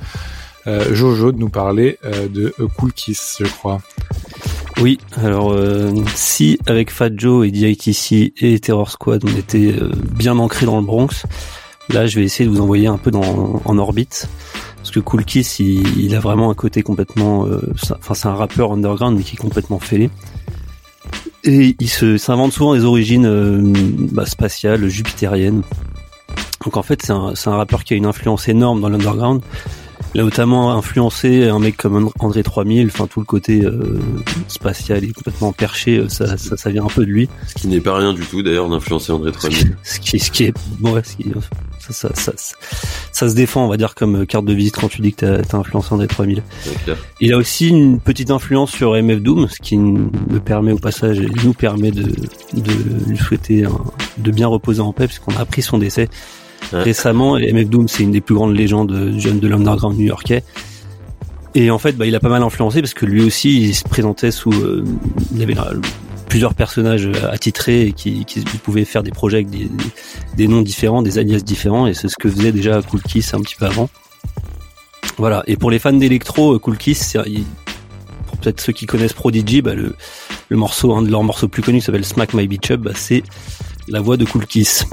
[0.65, 3.79] euh, Jojo de nous parler de Cool Kiss, je crois.
[4.81, 5.55] Oui, alors
[6.15, 9.75] si avec Fat Joe et DITC et Terror Squad on était
[10.11, 11.27] bien ancrés dans le Bronx,
[11.89, 14.27] là je vais essayer de vous envoyer un peu dans, en orbite.
[14.87, 17.45] Parce que Cool Kiss, il, a vraiment un côté complètement...
[17.45, 17.59] euh,
[17.91, 20.09] Enfin c'est un rappeur underground mais qui est complètement fêlé.
[21.43, 23.61] Et il s'invente souvent des origines euh,
[24.13, 25.63] bah, spatiales, jupitériennes.
[26.63, 29.41] Donc en fait c'est un rappeur qui a une influence énorme dans l'underground.
[30.17, 33.99] Il a notamment influencé un mec comme André 3000, enfin tout le côté euh,
[34.47, 37.29] spatial et complètement perché, euh, ça, ça, ça vient un peu de lui.
[37.47, 39.77] Ce qui n'est pas rien du tout d'ailleurs d'influencer André 3000.
[39.83, 41.31] Ce qui, ce qui est, bon, ouais, ce qui,
[41.91, 45.43] ça, se défend, on va dire, comme carte de visite quand tu dis que t'as
[45.43, 46.41] t'as influencé André 3000.
[46.63, 46.97] C'est clair.
[47.21, 51.21] Il a aussi une petite influence sur MF Doom, ce qui me permet au passage,
[51.43, 52.01] nous permet de,
[52.53, 52.71] de
[53.07, 53.81] lui souhaiter un-
[54.17, 56.09] de bien reposer en paix, puisqu'on a appris son décès.
[56.71, 57.37] Récemment.
[57.37, 60.43] Et MF Doom, c'est une des plus grandes légendes jeunes de l'underground new-yorkais.
[61.55, 63.83] Et en fait, bah, il a pas mal influencé parce que lui aussi, il se
[63.83, 64.83] présentait sous, euh,
[65.33, 65.71] il avait là,
[66.27, 68.25] plusieurs personnages attitrés et qui,
[68.63, 72.29] pouvaient faire des projets avec des, noms différents, des alias différents, et c'est ce que
[72.29, 73.89] faisait déjà Cool Kiss un petit peu avant.
[75.17, 75.43] Voilà.
[75.47, 77.43] Et pour les fans d'électro, euh, Cool Kiss, il-
[78.27, 79.95] pour peut-être ceux qui connaissent Prodigy, bah, le,
[80.49, 83.23] le morceau, un de leurs morceaux plus connus, s'appelle Smack My Beach Up, bah, c'est
[83.87, 84.85] la voix de Cool Kiss.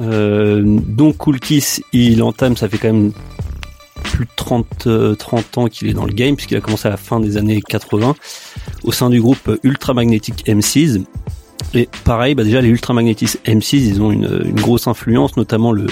[0.00, 3.12] Euh, donc Cool Kiss, il entame, ça fait quand même
[4.02, 6.90] plus de 30, euh, 30 ans qu'il est dans le game, puisqu'il a commencé à
[6.90, 8.14] la fin des années 80,
[8.84, 11.02] au sein du groupe Ultramagnetic MCs.
[11.74, 15.86] Et pareil, bah déjà les Ultramagnetic MCs, ils ont une, grosse influence, notamment le,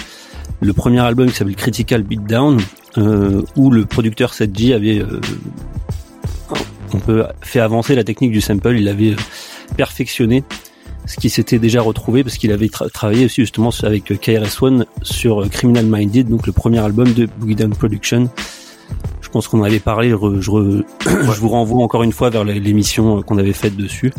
[0.61, 2.61] le premier album qui s'appelle Critical Beatdown,
[2.99, 5.21] euh, où le producteur 7G avait euh,
[6.93, 9.17] on peut fait avancer la technique du sample, il l'avait euh,
[9.77, 10.43] perfectionné,
[11.11, 14.87] ce qui s'était déjà retrouvé parce qu'il avait tra- travaillé aussi justement avec euh, KRS-One
[15.03, 18.31] sur euh, Criminal Minded, donc le premier album de Boogie Down Production.
[19.21, 23.23] Je pense qu'on en avait parlé, je, vous renvoie encore une fois vers l'émission euh,
[23.23, 24.13] qu'on avait faite dessus.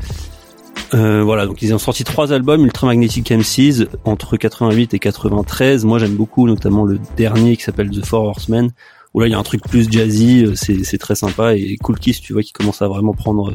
[0.92, 5.86] Voilà, donc ils ont sorti trois albums, Ultramagnetic MCs, entre 88 et 93.
[5.86, 8.72] Moi j'aime beaucoup notamment le dernier qui s'appelle The Four Horsemen,
[9.14, 12.20] où là il y a un truc plus jazzy, c'est très sympa, et Cool Kiss,
[12.20, 13.54] tu vois, qui commence à vraiment prendre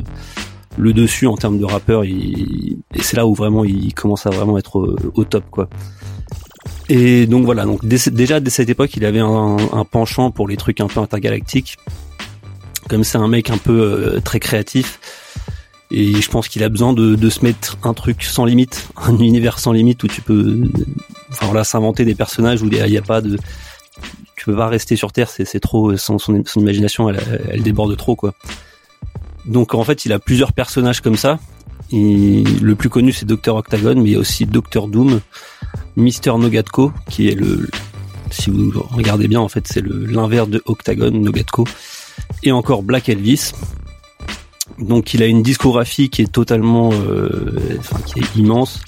[0.78, 4.58] le dessus en termes de rappeur, et c'est là où vraiment il commence à vraiment
[4.58, 5.68] être au, au top, quoi.
[6.88, 10.80] Et donc voilà, donc déjà dès cette époque, il avait un, penchant pour les trucs
[10.80, 11.76] un peu intergalactiques.
[12.88, 15.00] Comme c'est un mec un peu euh, très créatif,
[15.90, 19.58] et je pense qu'il a besoin de, se mettre un truc sans limite, un univers
[19.58, 20.62] sans limite où tu peux,
[21.30, 23.38] enfin voilà, s'inventer des personnages où il n'y a pas de,
[24.36, 26.18] tu peux pas rester sur Terre, c'est trop, son
[26.56, 28.34] imagination, elle, elle déborde trop quoi.
[29.46, 31.38] Donc en fait, il a plusieurs personnages comme ça.
[31.92, 35.20] Le plus connu c'est Dr Octagon, mais il y a aussi Dr Doom,
[35.96, 37.68] Mister Nogatko, qui est le,
[38.30, 41.64] si vous regardez bien, en fait, c'est l'inverse de Octagon, Nogatko,
[42.42, 43.52] et encore Black Elvis.
[44.78, 48.80] Donc il a une discographie qui est totalement, euh, enfin qui est immense,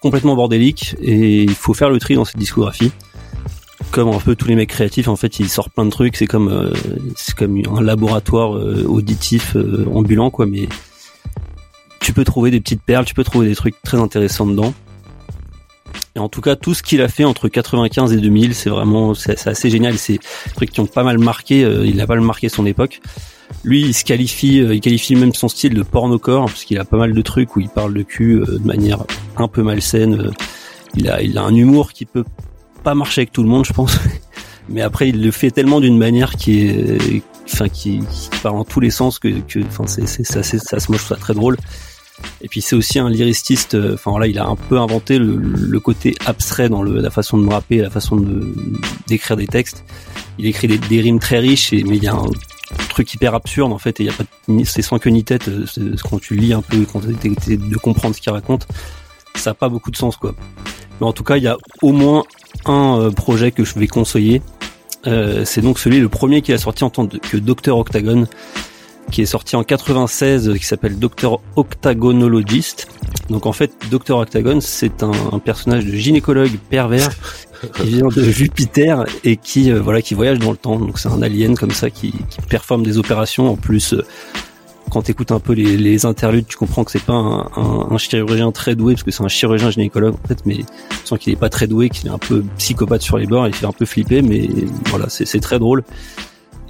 [0.00, 2.92] complètement bordélique, et il faut faire le tri dans cette discographie.
[3.90, 6.16] Comme un peu tous les mecs créatifs, en fait, ils sortent plein de trucs.
[6.16, 6.72] C'est comme, euh,
[7.74, 10.46] un laboratoire euh, auditif euh, ambulant, quoi.
[10.46, 10.68] Mais
[12.00, 14.74] tu peux trouver des petites perles, tu peux trouver des trucs très intéressants dedans.
[16.16, 19.12] Et en tout cas, tout ce qu'il a fait entre 95 et 2000, c'est vraiment,
[19.12, 19.96] assez génial.
[19.96, 21.60] C'est des trucs qui ont pas mal marqué.
[21.84, 23.00] il a pas mal marqué son époque.
[23.64, 26.98] Lui, il se qualifie, il qualifie même son style de pornocore parce qu'il a pas
[26.98, 29.04] mal de trucs où il parle de cul de manière
[29.36, 30.30] un peu malsaine.
[30.94, 32.24] il a un humour qui peut
[32.88, 33.98] pas marcher avec tout le monde, je pense.
[34.70, 38.64] Mais après, il le fait tellement d'une manière qui est, enfin, qui, qui parle en
[38.64, 41.34] tous les sens que, que, enfin, c'est, c'est, ça, c'est, ça se moche, ça très
[41.34, 41.58] drôle.
[42.40, 43.74] Et puis c'est aussi un lyriciste.
[43.74, 47.46] euh, Enfin voilà, il a un peu inventé le, côté abstrait dans la façon de
[47.46, 48.16] rapper, la façon
[49.06, 49.84] d'écrire des textes.
[50.38, 52.24] Il écrit des, rimes très riches, et, mais il y a un
[52.88, 54.00] truc hyper absurde en fait.
[54.00, 55.48] Et il y a pas, de- c'est sans queue ni tête.
[55.48, 55.66] euh,
[56.08, 58.66] Quand tu lis un peu, quand tu de comprendre ce qu'il raconte,
[59.34, 60.34] ça a pas beaucoup de sens quoi.
[61.00, 62.24] Mais en tout cas, il y a au moins
[62.66, 64.42] un euh, projet que je vais conseiller.
[65.06, 68.26] Euh, c'est donc celui, le premier qui a sorti en tant que Docteur Octagon,
[69.10, 72.88] qui est sorti en 96, euh, qui s'appelle Docteur Octagonologist.
[73.30, 77.10] Donc en fait, Docteur Octagon, c'est un, un personnage de gynécologue pervers
[77.74, 80.78] qui vient de Jupiter et qui euh, voilà qui voyage dans le temps.
[80.78, 83.50] Donc c'est un alien comme ça qui, qui performe des opérations.
[83.50, 84.04] En plus, euh,
[84.88, 87.88] quand tu écoutes un peu les, les interludes, tu comprends que c'est pas un, un-
[87.90, 90.64] un chirurgien très doué parce que c'est un chirurgien gynécologue en fait, mais tu
[91.04, 93.54] sens qu'il est pas très doué, qu'il est un peu psychopathe sur les bords, il
[93.54, 94.48] fait un peu flipper, mais
[94.86, 95.84] voilà, c'est c'est très drôle.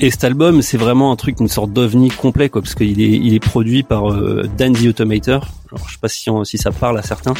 [0.00, 3.10] Et cet album, c'est vraiment un truc, une sorte d'ovni complet, quoi, parce qu'il est,
[3.10, 5.48] il est produit par euh, Dan the Automator.
[5.72, 7.34] Alors, je sais pas si, on- si ça parle à certains.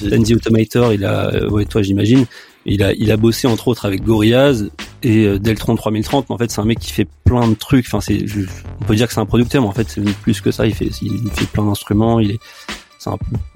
[0.00, 2.24] Dan the Automator, il a, euh, ouais, toi, j'imagine.
[2.66, 4.70] Il a, il a bossé entre autres avec Gorillaz
[5.02, 6.26] et euh, Deltron 3030.
[6.28, 7.86] Mais en fait, c'est un mec qui fait plein de trucs.
[7.86, 8.24] Enfin, c'est,
[8.80, 10.66] on peut dire que c'est un producteur, mais en fait, c'est plus que ça.
[10.66, 12.20] Il fait, il fait plein d'instruments.
[12.20, 12.40] Il est,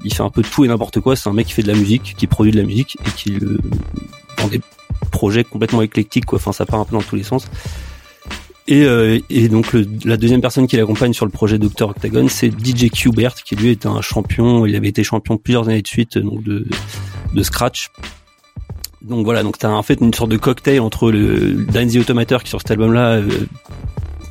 [0.04, 1.16] il fait un peu tout et n'importe quoi.
[1.16, 3.36] C'est un mec qui fait de la musique, qui produit de la musique et qui,
[3.36, 3.58] euh,
[4.36, 4.60] dans des
[5.10, 6.36] projets complètement éclectiques, quoi.
[6.36, 7.46] Enfin, ça part un peu dans tous les sens.
[8.66, 12.50] Et, euh, et donc la deuxième personne qui l'accompagne sur le projet Dr Octagon, c'est
[12.50, 14.66] DJ Qbert, qui lui est un champion.
[14.66, 16.66] Il avait été champion plusieurs années de suite, de,
[17.32, 17.90] de scratch.
[19.02, 22.42] Donc voilà, donc t'as en fait une sorte de cocktail entre le Dan the Automator
[22.42, 23.28] qui sur cet album-là euh,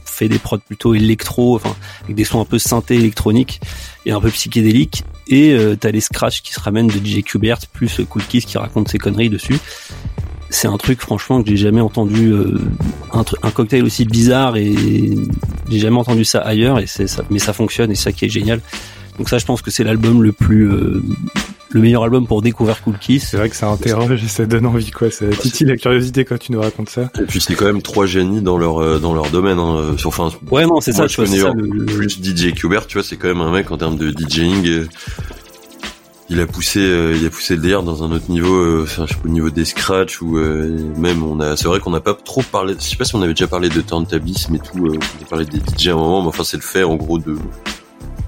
[0.03, 3.61] fait des prods plutôt électro, enfin avec des sons un peu synthé électroniques
[4.05, 5.03] et un peu psychédéliques.
[5.28, 8.57] Et euh, t'as les scratchs qui se ramènent de DJ Qbert plus Cool Kiss qui
[8.57, 9.59] raconte ses conneries dessus
[10.49, 12.59] c'est un truc franchement que j'ai jamais entendu euh,
[13.11, 14.74] un, un cocktail aussi bizarre et
[15.70, 18.30] j'ai jamais entendu ça ailleurs et c'est ça mais ça fonctionne et ça qui est
[18.30, 18.61] génial
[19.18, 21.03] donc ça je pense que c'est l'album le plus euh,
[21.78, 24.65] le meilleur album pour découvrir Cool Kiss C'est vrai que ça interroge et ça donne
[24.65, 25.09] envie, quoi.
[25.09, 27.09] Ça titille la curiosité quand tu nous racontes ça.
[27.19, 29.59] Et puis c'est quand même trois génies dans leur euh, dans leur domaine.
[29.59, 29.95] Hein.
[29.97, 33.07] Sur, enfin, ouais non c'est ça je connais ça le, plus DJ Qbert, tu vois,
[33.07, 34.67] c'est quand même un mec en termes de DJing.
[34.67, 34.88] euh,
[36.30, 39.05] il a poussé, euh, il a poussé le délire dans un autre niveau, euh, enfin,
[39.07, 41.91] je sais pas, au niveau des scratchs ou euh, même on a, c'est vrai qu'on
[41.91, 44.59] n'a pas trop parlé, je sais pas si on avait déjà parlé de turntablisme et
[44.59, 46.84] tout, euh, on a parlé des DJ à un moment, mais enfin c'est le fait
[46.84, 47.38] en gros de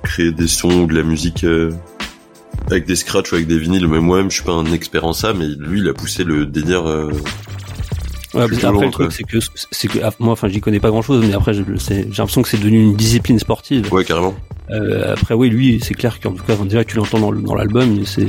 [0.03, 1.71] créer des sons ou de la musique euh,
[2.67, 3.87] avec des scratchs ou avec des vinyles.
[3.87, 6.45] Même moi-même, je suis pas un expert en ça, mais lui, il a poussé le
[6.45, 6.87] délire.
[6.87, 7.11] euh,
[8.35, 9.37] Ouais, qu'après, loin, le truc, c'est que,
[9.71, 12.47] c'est que, ah, moi, enfin, j'y connais pas grand chose, mais après, j'ai l'impression que
[12.47, 13.91] c'est devenu une discipline sportive.
[13.91, 14.35] Ouais, carrément.
[14.69, 18.27] Euh, après, oui, lui, c'est clair qu'en tout cas, que tu l'entends dans, l'album, c'est,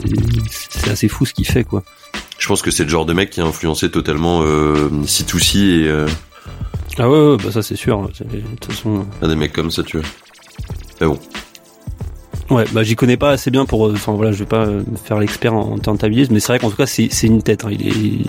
[0.91, 1.83] assez fou ce qu'il fait, quoi.
[2.39, 5.89] Je pense que c'est le genre de mec qui a influencé totalement euh, C2C et
[5.89, 6.09] euh,
[6.99, 8.01] Ah ouais, ouais, bah ça, c'est sûr.
[8.01, 10.07] De toute façon, à des mecs comme ça, tu vois.
[11.03, 11.19] Mais bon.
[12.51, 14.83] Ouais, bah, j'y connais pas assez bien pour, euh, enfin, voilà, je vais pas euh,
[15.05, 17.71] faire l'expert en, en turntablisme, mais c'est vrai qu'en tout cas, c'est, une tête, hein.
[17.73, 18.27] Il est,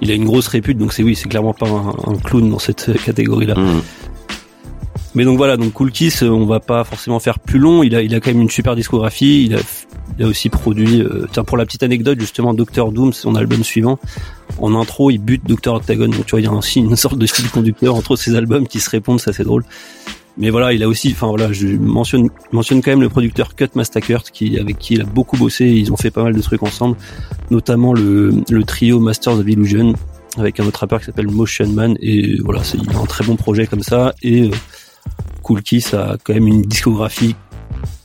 [0.00, 2.58] il a une grosse répute, donc c'est oui, c'est clairement pas un, un clown dans
[2.58, 3.54] cette euh, catégorie-là.
[3.54, 3.82] Mmh.
[5.14, 7.82] Mais donc voilà, donc Cool Kiss, on va pas forcément faire plus long.
[7.82, 9.44] Il a, il a quand même une super discographie.
[9.44, 9.58] Il a,
[10.18, 13.34] il a aussi produit, euh, tiens pour la petite anecdote justement, Doctor Doom, c'est son
[13.34, 13.98] album suivant.
[14.58, 16.08] En intro, il bute Doctor Octagon.
[16.08, 18.66] Donc tu vois, il y a aussi une sorte de style conducteur entre ces albums
[18.66, 19.64] qui se répondent, ça c'est drôle.
[20.38, 23.68] Mais voilà, il a aussi, enfin voilà, je mentionne, mentionne quand même le producteur Cut
[23.74, 25.66] Massacre qui, avec qui il a beaucoup bossé.
[25.66, 26.96] Ils ont fait pas mal de trucs ensemble,
[27.50, 29.94] notamment le, le trio Masters of Illusion
[30.38, 31.96] avec un autre rappeur qui s'appelle Motion Man.
[32.00, 34.14] Et voilà, c'est un très bon projet comme ça.
[34.22, 34.50] Et euh,
[35.42, 37.34] Cool Kiss a quand même une discographie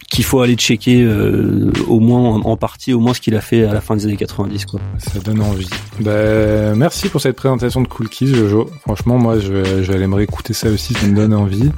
[0.10, 3.42] qu'il faut aller checker euh, au moins en, en partie au moins ce qu'il a
[3.42, 4.80] fait à la fin des années 90 quoi.
[4.98, 5.70] Ça donne envie.
[6.00, 8.70] Bah, merci pour cette présentation de Cool Kiss, Jojo.
[8.82, 11.72] Franchement, moi, je je vais aller me réécouter ça aussi, ça me donne envie.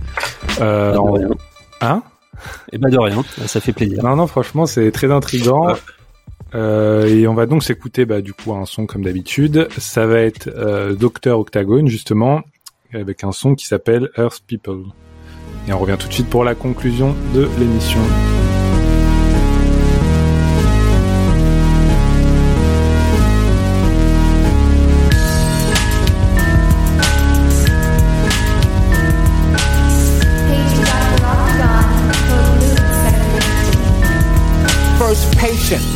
[0.61, 1.29] Euh, Pas de rien.
[1.81, 2.03] Hein?
[2.71, 4.01] Et bah de rien, ça fait plaisir.
[4.03, 5.75] Non, non, franchement, c'est très intriguant.
[6.55, 9.67] Euh, et on va donc s'écouter bah, du coup un son comme d'habitude.
[9.77, 10.49] Ça va être
[10.93, 12.41] Docteur Octagon justement,
[12.93, 14.83] avec un son qui s'appelle Earth People.
[15.69, 17.99] Et on revient tout de suite pour la conclusion de l'émission.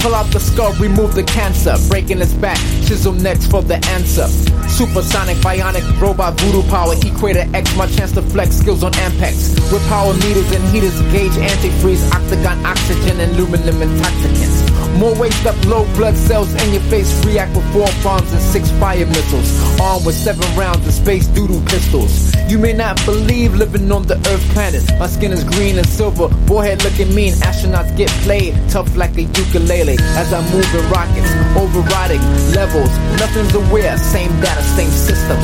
[0.02, 1.76] Pull out the skull, remove the cancer.
[1.90, 4.28] Breaking its back, chisel next for the answer.
[4.70, 6.94] Supersonic, bionic, robot, voodoo power.
[7.04, 9.58] Equator X, my chance to flex skills on Ampex.
[9.72, 14.63] With power meters and heaters, gauge antifreeze, octagon, oxygen, and aluminum intoxicants.
[14.98, 17.10] More waste up, low blood cells in your face.
[17.26, 19.50] React with four bombs and six fire missiles.
[19.80, 22.34] Armed with seven rounds of space doodle pistols.
[22.48, 24.84] You may not believe living on the Earth planet.
[25.00, 26.30] My skin is green and silver.
[26.48, 27.34] Forehead looking mean.
[27.34, 29.98] Astronauts get played tough like a ukulele.
[30.16, 32.22] As I move in rockets, overriding
[32.54, 32.92] levels.
[33.20, 33.98] Nothing's aware.
[33.98, 35.40] Same data, same system.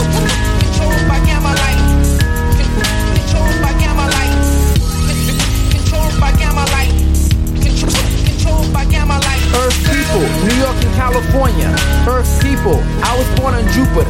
[11.20, 11.68] California.
[12.08, 14.08] Earth people, I was born on Jupiter.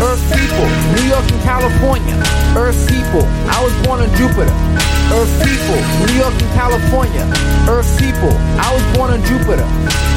[0.00, 0.64] Earth people,
[0.96, 2.16] New York and California.
[2.56, 4.48] Earth people, I was born on Jupiter.
[5.12, 5.76] Earth people,
[6.08, 7.28] New York and California.
[7.68, 9.68] Earth people, I was born on Jupiter.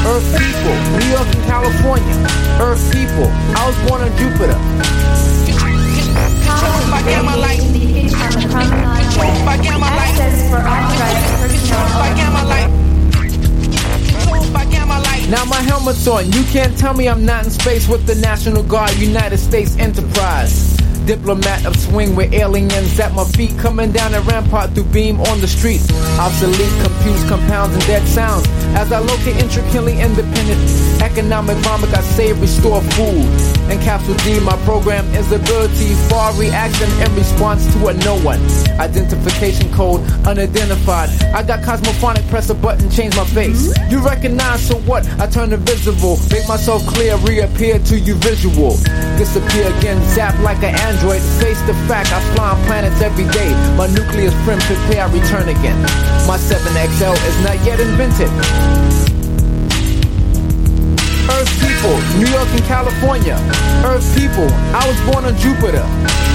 [0.07, 2.15] Earth people, New York and California.
[2.63, 3.27] Earth people,
[3.59, 4.55] I was born on Jupiter.
[6.47, 7.59] Controlled by gamma light.
[7.59, 10.15] Controlled by gamma light.
[10.15, 12.78] Access for authorized personnel.
[15.29, 16.31] Now my helmet's on.
[16.31, 20.75] You can't tell me I'm not in space with the National Guard, United States Enterprise.
[21.05, 25.39] Diplomat of swing with aliens at my feet, coming down a rampart through beam on
[25.39, 25.81] the street.
[26.19, 28.47] Obsolete, confused compounds and dead sounds.
[28.75, 30.59] As I locate intricately independent
[31.01, 33.25] economic vomit, I save, restore food.
[33.69, 38.39] And capsule D, my program is ability for reaction in response to a no one.
[38.79, 41.09] Identification code unidentified.
[41.33, 43.73] I got cosmophonic, press a button, change my face.
[43.89, 45.07] You recognize, so what?
[45.19, 48.77] I turn invisible, make myself clear, reappear to you visual.
[49.17, 51.21] Disappear again, zap like an android.
[51.41, 53.51] Face the fact, I fly on planets every day.
[53.77, 55.79] My nucleus friend prepare, I return again.
[56.27, 58.29] My 7XL is not yet invented.
[61.29, 63.37] Earth people, New York and California.
[63.85, 65.85] Earth people, I was born on Jupiter.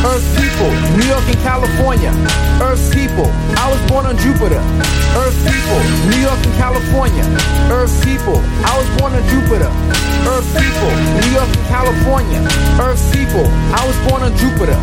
[0.07, 2.13] Earth people, New York and California.
[2.63, 3.29] Earth people,
[3.61, 4.63] I was born on Jupiter.
[5.19, 7.25] Earth people, New York and California.
[7.69, 9.71] Earth people, I was born on Jupiter.
[10.25, 12.41] Earth people, New York and California.
[12.81, 13.45] Earth people,
[13.77, 14.79] I was born on Jupiter.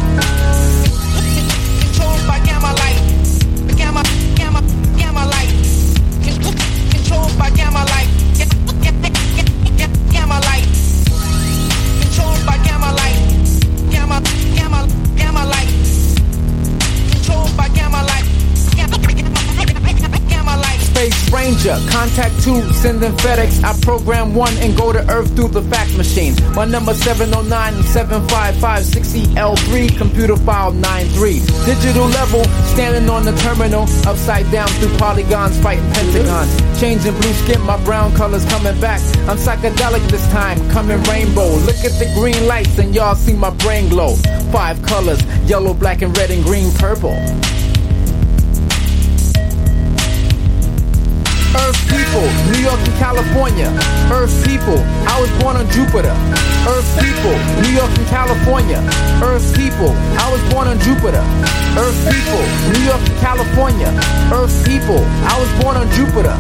[22.12, 23.64] Contact two, sending FedEx.
[23.64, 26.36] I program one and go to Earth through the fax machine.
[26.54, 31.40] My number 709 755 6EL3, computer file 93.
[31.66, 32.44] Digital level,
[32.74, 36.80] standing on the terminal, upside down through polygons, fighting pentagons.
[36.80, 39.02] Changing blue skin, my brown colors coming back.
[39.30, 41.50] I'm psychedelic this time, coming rainbow.
[41.68, 44.16] Look at the green lights and y'all see my brain glow.
[44.52, 47.16] Five colors, yellow, black, and red, and green, purple.
[51.52, 53.68] Earth people, New York and California.
[54.08, 56.16] Earth people, I was born on Jupiter.
[56.64, 58.80] Earth people, New York and California.
[59.20, 61.24] Earth people, I was born on Jupiter.
[61.76, 62.42] Earth people,
[62.72, 63.92] New York and California.
[64.32, 66.36] Earth people, I was born on Jupiter.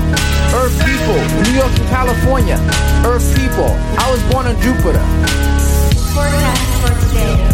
[0.55, 2.57] Earth people, New York and California.
[3.03, 5.03] Earth people, I was born on Jupiter.
[6.15, 7.51] Forecast for today.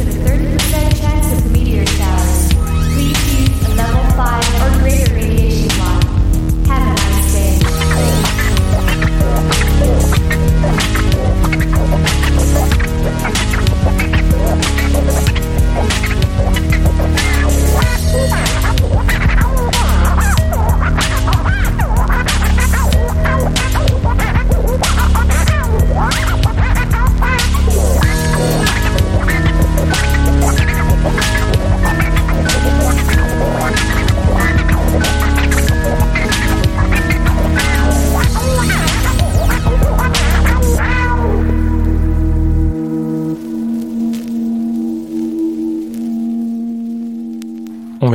[0.00, 2.52] A 30% chance of meteor showers.
[2.94, 5.19] Please use a level 5 or greater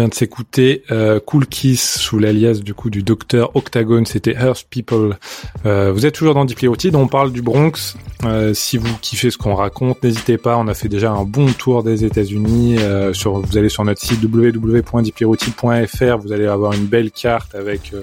[0.07, 5.17] de s'écouter euh, Cool Kiss sous l'alias du coup du docteur Octagon, c'était Earth People.
[5.65, 7.95] Euh, vous êtes toujours dans Deeply Routed, on parle du Bronx.
[8.23, 11.51] Euh, si vous kiffez ce qu'on raconte, n'hésitez pas, on a fait déjà un bon
[11.51, 12.77] tour des États-Unis.
[13.13, 17.93] Sur, vous allez sur notre site www.deeplyrouted.fr, vous allez avoir une belle carte avec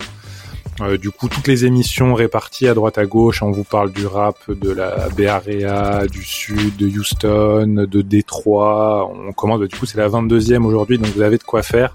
[0.81, 3.43] euh, du coup toutes les émissions réparties à droite à gauche.
[3.43, 9.11] On vous parle du rap, de la Bay Area, du sud, de Houston, de Détroit.
[9.29, 11.95] On commence, bah, du coup c'est la 22e aujourd'hui, donc vous avez de quoi faire.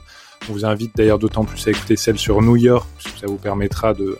[0.49, 3.37] On vous invite d'ailleurs d'autant plus à écouter celle sur New York, puisque ça vous
[3.37, 4.17] permettra de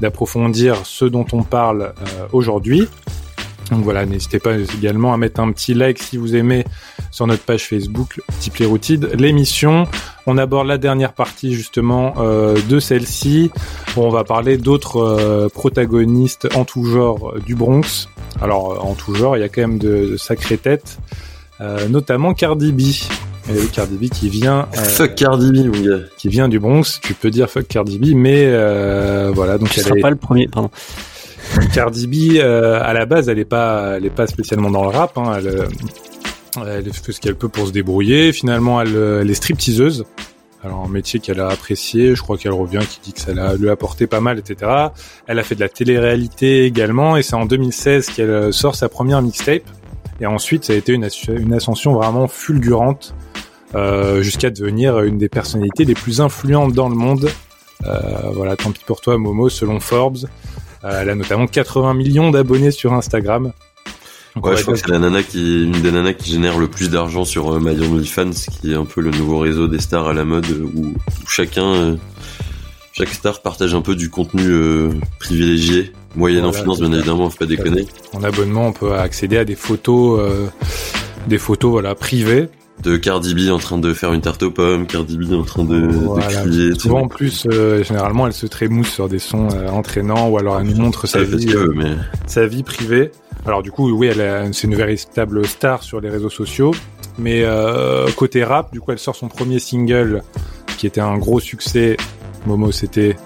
[0.00, 2.88] d'approfondir ce dont on parle euh, aujourd'hui.
[3.72, 6.64] Donc voilà, n'hésitez pas également à mettre un petit like si vous aimez
[7.10, 9.86] sur notre page Facebook Deeply Rooted l'émission.
[10.26, 13.50] On aborde la dernière partie justement euh, de celle-ci.
[13.96, 18.08] Où on va parler d'autres euh, protagonistes en tout genre du Bronx.
[18.40, 20.98] Alors euh, en tout genre, il y a quand même de, de sacrées têtes,
[21.60, 22.80] euh, notamment Cardi B.
[23.50, 26.04] Et Cardi B qui vient euh, Fuck Cardi B, mon gars.
[26.16, 27.00] qui vient du Bronx.
[27.02, 29.58] Tu peux dire fuck Cardi B, mais euh, voilà.
[29.58, 30.70] Donc Tu elle seras est- pas le premier, pardon.
[31.72, 34.88] Cardi B, euh, à la base, elle est pas, elle est pas spécialement dans le
[34.88, 35.16] rap.
[35.18, 35.66] Hein, elle, euh,
[36.66, 38.32] elle fait ce qu'elle peut pour se débrouiller.
[38.32, 40.04] Finalement, elle, euh, elle est stripteaseuse.
[40.64, 42.14] Alors un métier qu'elle a apprécié.
[42.14, 44.70] Je crois qu'elle revient, qui dit que ça l'a- lui a apporté pas mal, etc.
[45.26, 49.22] Elle a fait de la télé-réalité également, et c'est en 2016 qu'elle sort sa première
[49.22, 49.64] mixtape.
[50.20, 51.04] Et ensuite, ça a été une,
[51.54, 53.14] ascension vraiment fulgurante
[54.20, 57.28] jusqu'à devenir une des personnalités les plus influentes dans le monde.
[58.34, 60.28] Voilà, tant pis pour toi, Momo, selon Forbes.
[60.84, 63.52] Euh, elle a notamment 80 millions d'abonnés sur Instagram.
[64.34, 66.66] Donc, Ouais, je crois que c'est la nana qui, une des nanas qui génère le
[66.66, 70.14] plus d'argent sur euh, My qui est un peu le nouveau réseau des stars à
[70.14, 71.96] la mode euh, où, où chacun, euh,
[72.92, 77.38] chaque star partage un peu du contenu euh, privilégié, moyennant Voilà, finance bien évidemment, faut
[77.38, 77.86] pas déconner.
[78.14, 80.46] en abonnement, on peut accéder à des photos, euh,
[81.26, 82.48] des photos voilà privées.
[82.82, 85.64] De Cardi B en train de faire une tarte aux pommes, Cardi B en train
[85.64, 85.88] de,
[86.20, 86.74] crier.
[86.78, 90.58] Souvent en plus, euh, généralement, elle se trémousse sur des sons euh, entraînants ou alors
[90.58, 91.94] elle nous montre Ça vie, euh, mais
[92.26, 93.12] sa vie privée.
[93.46, 96.72] Alors du coup, oui, elle c'est une véritable star sur les réseaux sociaux.
[97.18, 100.22] Mais euh, côté rap, du coup, elle sort son premier single
[100.78, 101.96] qui était un gros succès.
[102.46, 103.16] Momo, c'était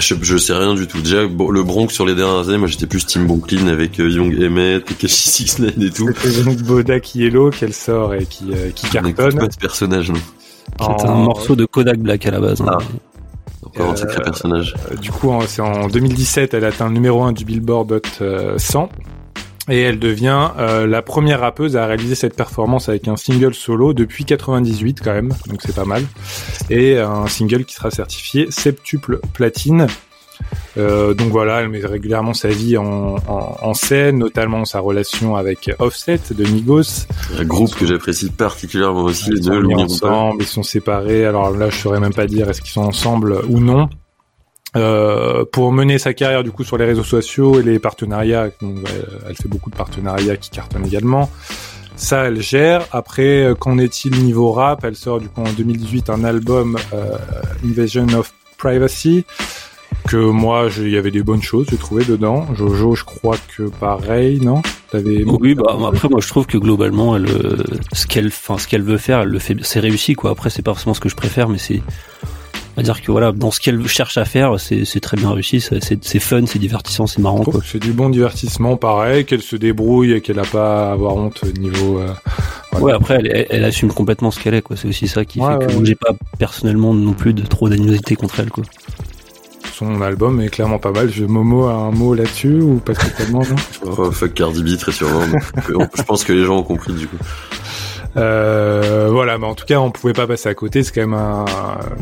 [0.00, 1.00] je, je sais rien du tout.
[1.00, 4.08] Déjà, bon, le Bronx sur les dernières années, moi j'étais plus Team Bonklin avec euh,
[4.10, 6.08] Young Emmett, Tekashi 69 et tout.
[6.20, 9.14] c'était donc Bodak Yellow qu'elle sort et qui, euh, qui cartonne.
[9.38, 10.18] pas ce personnage, non.
[10.80, 12.60] Qui est un morceau de Kodak Black à la base.
[12.62, 12.66] hein.
[12.68, 12.78] Ah.
[13.66, 14.74] Encore un Euh, sacré personnage.
[14.90, 18.00] Euh, Du coup, en- c'est en 2017, elle atteint le numéro 1 du Billboard Hot
[18.22, 18.88] euh, 100.
[19.68, 23.94] Et elle devient euh, la première rappeuse à réaliser cette performance avec un single solo
[23.94, 26.04] depuis 98 quand même, donc c'est pas mal.
[26.68, 29.86] Et un single qui sera certifié septuple platine.
[30.76, 35.36] Euh, donc voilà, elle met régulièrement sa vie en, en, en scène, notamment sa relation
[35.36, 37.06] avec Offset de Migos.
[37.38, 41.24] Un groupe que j'apprécie particulièrement aussi, Ils ne sont mis ensemble, ils sont séparés.
[41.24, 43.88] Alors là, je saurais même pas dire est-ce qu'ils sont ensemble ou non.
[44.76, 48.78] Euh, pour mener sa carrière du coup sur les réseaux sociaux et les partenariats, donc,
[48.78, 51.30] euh, elle fait beaucoup de partenariats qui cartonnent également.
[51.96, 52.86] Ça, elle gère.
[52.90, 54.84] Après, euh, qu'en est-il niveau rap?
[54.84, 57.16] Elle sort du coup en 2018 un album euh,
[57.64, 59.24] Invasion of Privacy
[60.08, 62.46] que moi, il y avait des bonnes choses, j'ai trouvé dedans.
[62.54, 64.60] Jojo, je crois que pareil, non?
[64.90, 67.26] T'avais Oui, bah après moi je trouve que globalement elle,
[67.94, 70.32] ce qu'elle, enfin ce qu'elle veut faire, elle le fait, c'est réussi quoi.
[70.32, 71.80] Après c'est pas forcément ce que je préfère, mais c'est,
[72.76, 75.30] on va dire que voilà, dans ce qu'elle cherche à faire, c'est, c'est très bien
[75.30, 80.12] réussi, c'est, fun, c'est divertissant, c'est marrant c'est du bon divertissement, pareil, qu'elle se débrouille
[80.12, 81.98] et qu'elle a pas à avoir honte au niveau.
[82.00, 82.12] euh,
[82.72, 82.84] voilà.
[82.86, 84.76] Ouais, après elle, elle, elle assume complètement ce qu'elle est quoi.
[84.76, 85.86] C'est aussi ça qui Ouais, fait que ouais, moi, ouais.
[85.86, 88.64] j'ai pas personnellement non plus de trop d'animosité contre elle quoi.
[89.76, 91.10] Son album est clairement pas mal.
[91.10, 93.56] Je Momo a un mot là-dessus ou pas spécialement non
[93.96, 95.26] Oh, fuck Cardi B, très sûrement.
[95.26, 97.16] mais je pense que les gens ont compris du coup.
[98.16, 100.82] Euh, Voilà, mais en tout cas, on pouvait pas passer à côté.
[100.82, 101.44] C'est quand même un,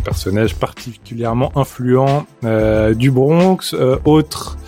[0.05, 3.75] personnage particulièrement influent euh, du Bronx.
[3.75, 4.59] Euh, autre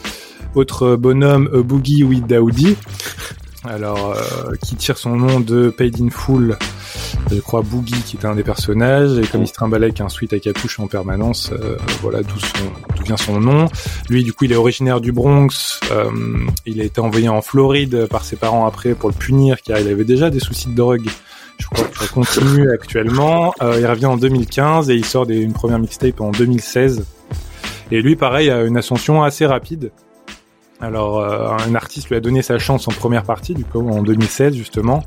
[0.55, 2.77] autre bonhomme, Boogie with Daoudi.
[3.65, 6.59] Alors, euh, qui tire son nom de Paid in Full,
[7.31, 10.09] je crois Boogie qui était un des personnages, et comme il se trimbalait avec un
[10.09, 12.35] sweat à capuche en permanence, euh, voilà d'où
[13.05, 13.69] vient son nom.
[14.09, 15.81] Lui, du coup, il est originaire du Bronx.
[15.91, 16.11] euh,
[16.67, 19.89] il a été envoyé en Floride par ses parents après pour le punir, car il
[19.89, 21.09] avait déjà des soucis de drogue.
[21.59, 23.55] Je crois que continue actuellement.
[23.63, 27.05] Euh, il revient en 2015 et il sort des, une première mixtape en 2016.
[27.91, 29.93] Et lui, pareil, a une ascension assez rapide.
[30.85, 34.03] Alors, euh, un artiste lui a donné sa chance en première partie, du coup, en
[34.03, 35.03] 2016 justement.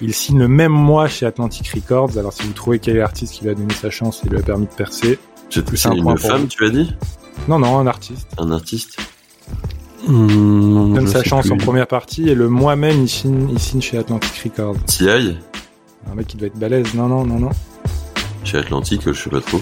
[0.00, 2.18] Il signe le même mois chez Atlantic Records.
[2.18, 4.38] Alors, si vous trouvez quel est l'artiste qui lui a donné sa chance et lui
[4.38, 6.46] a permis de percer, c'est un une femme, vous.
[6.48, 6.92] tu as dit?
[7.48, 8.28] Non, non, un artiste.
[8.38, 8.96] Un artiste?
[10.08, 11.52] Hum, donne sa chance plus.
[11.52, 14.76] en première partie et le mois même, il signe, il signe chez Atlantic Records.
[14.86, 15.36] T.I.
[16.10, 16.94] Un mec qui doit être balèze.
[16.94, 17.50] Non, non, non, non.
[18.44, 19.60] Chez Atlantique, je sais pas trop.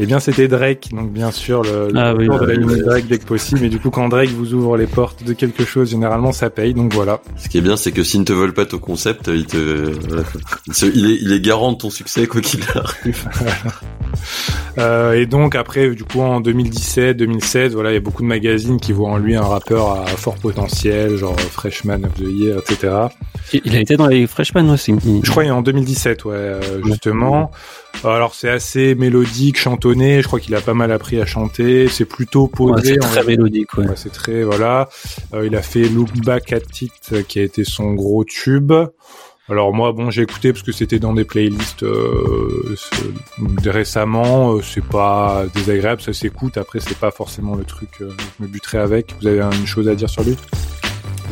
[0.00, 2.82] Eh bien, c'était Drake, donc bien sûr le, le Ah oui, de la oui.
[2.82, 3.60] Drake dès que possible.
[3.62, 6.72] Mais du coup, quand Drake vous ouvre les portes de quelque chose, généralement ça paye.
[6.74, 7.20] Donc voilà.
[7.36, 9.56] Ce qui est bien, c'est que s'ils ne te veulent pas ton concept, il te,
[10.08, 10.22] voilà.
[10.68, 13.28] il, se- il est, il est garant de ton succès, quoi qu'il arrive.
[14.78, 18.28] Euh, et donc après, du coup, en 2017, 2016, voilà, il y a beaucoup de
[18.28, 22.58] magazines qui voient en lui un rappeur à fort potentiel, genre Freshman of the Year,
[22.58, 22.94] etc.
[23.64, 24.94] Il a été dans les Freshmen aussi.
[25.22, 27.50] Je crois en 2017, ouais, euh, justement.
[28.04, 30.22] Alors c'est assez mélodique, chantonné.
[30.22, 31.88] Je crois qu'il a pas mal appris à chanter.
[31.88, 32.92] C'est plutôt posé.
[32.92, 33.86] Ouais, c'est très va- mélodique, ouais.
[33.88, 34.88] Ouais, c'est très voilà.
[35.34, 38.72] Euh, il a fait Look Back at It, qui a été son gros tube.
[39.50, 42.76] Alors moi, bon, j'ai écouté parce que c'était dans des playlists euh,
[43.64, 44.54] récemment.
[44.54, 46.58] euh, c'est pas désagréable, ça s'écoute.
[46.58, 49.14] Après, c'est pas forcément le truc euh, que je me buterais avec.
[49.20, 50.36] Vous avez une chose à dire sur lui?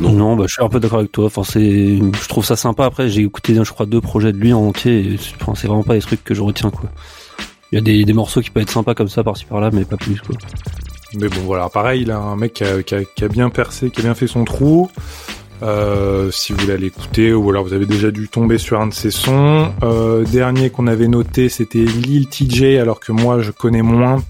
[0.00, 0.12] Non.
[0.12, 1.26] Non, bah, je suis un peu d'accord avec toi.
[1.26, 2.84] Enfin, c'est, je trouve ça sympa.
[2.86, 5.16] Après, j'ai écouté, je crois, deux projets de lui en entier.
[5.40, 6.90] Enfin, c'est vraiment pas des trucs que je retiens, quoi.
[7.72, 9.84] Il y a des, des morceaux qui peuvent être sympas comme ça, par-ci par-là, mais
[9.84, 10.36] pas plus, quoi.
[11.14, 13.48] Mais bon, voilà, pareil, il a un mec qui a, qui a- qui a bien
[13.50, 14.90] percé, qui a bien fait son trou.
[15.62, 18.88] Euh, si vous voulez aller écouter, ou alors vous avez déjà dû tomber sur un
[18.88, 19.72] de ses sons.
[19.82, 24.22] Euh, dernier qu'on avait noté, c'était Lil TJ, alors que moi je connais moins.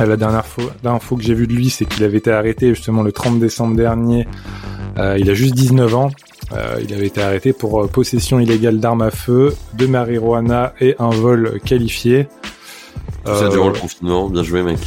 [0.00, 2.68] Euh, La dernière fois, l'info que j'ai vue de lui, c'est qu'il avait été arrêté
[2.68, 4.26] justement le 30 décembre dernier.
[4.98, 6.10] Euh, il a juste 19 ans.
[6.52, 11.10] Euh, il avait été arrêté pour possession illégale d'armes à feu, de marijuana et un
[11.10, 12.28] vol qualifié.
[13.24, 14.78] Ça durant le confinement, bien joué mec.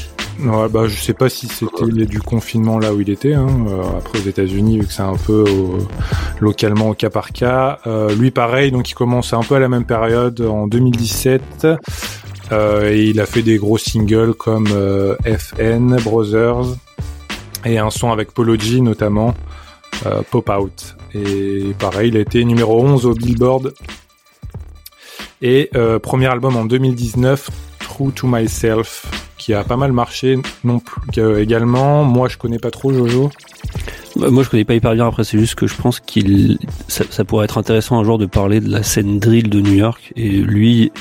[0.42, 3.34] Ouais, bah, je sais pas si c'était du confinement là où il était.
[3.34, 3.50] Hein.
[3.68, 5.44] Euh, après, aux États-Unis, vu que c'est un peu
[6.40, 7.80] localement au cas par cas.
[7.88, 11.68] Euh, lui, pareil, donc il commence un peu à la même période, en 2017.
[12.52, 16.76] Euh, et il a fait des gros singles comme FN, Brothers,
[17.66, 19.36] et un son avec Polo G notamment,
[20.32, 20.96] Pop Out.
[21.14, 23.74] Et pareil, il a été numéro 11 au Billboard.
[25.42, 25.70] Et
[26.02, 29.06] premier album en 2019, True to Myself,
[29.50, 31.02] qui a pas mal marché non plus
[31.40, 32.04] également.
[32.04, 33.32] Moi, je connais pas trop Jojo.
[34.16, 35.08] Bah, Moi, je connais pas hyper bien.
[35.08, 38.60] Après, c'est juste que je pense qu'il, ça pourrait être intéressant un jour de parler
[38.60, 40.14] de la scène drill de New York.
[40.16, 40.92] Et lui,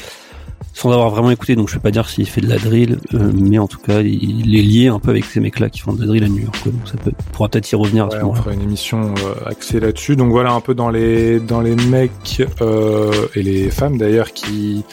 [0.79, 3.33] sans avoir vraiment écouté, donc je peux pas dire s'il fait de la drill, euh,
[3.35, 6.01] mais en tout cas, il, est lié un peu avec ces mecs-là qui font de
[6.01, 6.57] la drill à New York.
[6.66, 8.43] Donc ça peut, pourra peut-être y revenir à ce Ouais, on moment-là.
[8.43, 10.14] fera une émission euh, axée là-dessus.
[10.14, 14.85] Donc voilà un peu dans les dans les mecs euh, et les femmes d'ailleurs qui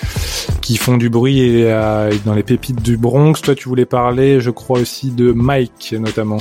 [0.62, 3.34] qui font du bruit et, et dans les pépites du Bronx.
[3.44, 6.40] Toi, tu voulais parler, je crois aussi de Mike notamment.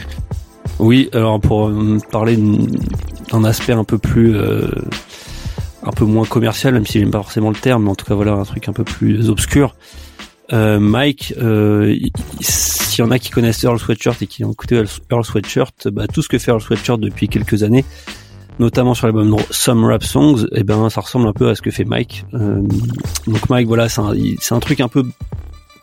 [0.78, 1.70] Oui, alors pour
[2.11, 2.38] parler
[3.30, 4.34] d'un aspect un peu plus,
[5.85, 8.14] un peu moins commercial, même s'il n'aime pas forcément le terme, mais en tout cas
[8.14, 9.76] voilà un truc un peu plus obscur.
[10.53, 12.11] Euh, Mike, euh, il-
[12.41, 15.89] il- s'il y en a qui connaissent Earl Sweatshirt et qui ont écouté Earl Sweatshirt,
[15.89, 17.85] bah, tout ce que fait Earl Sweatshirt depuis quelques années,
[18.59, 21.70] notamment sur l'album Some Rap Songs, et ben ça ressemble un peu à ce que
[21.70, 22.24] fait Mike.
[22.35, 22.61] Euh,
[23.26, 24.12] donc Mike, voilà, c'est un,
[24.51, 25.05] un truc un peu,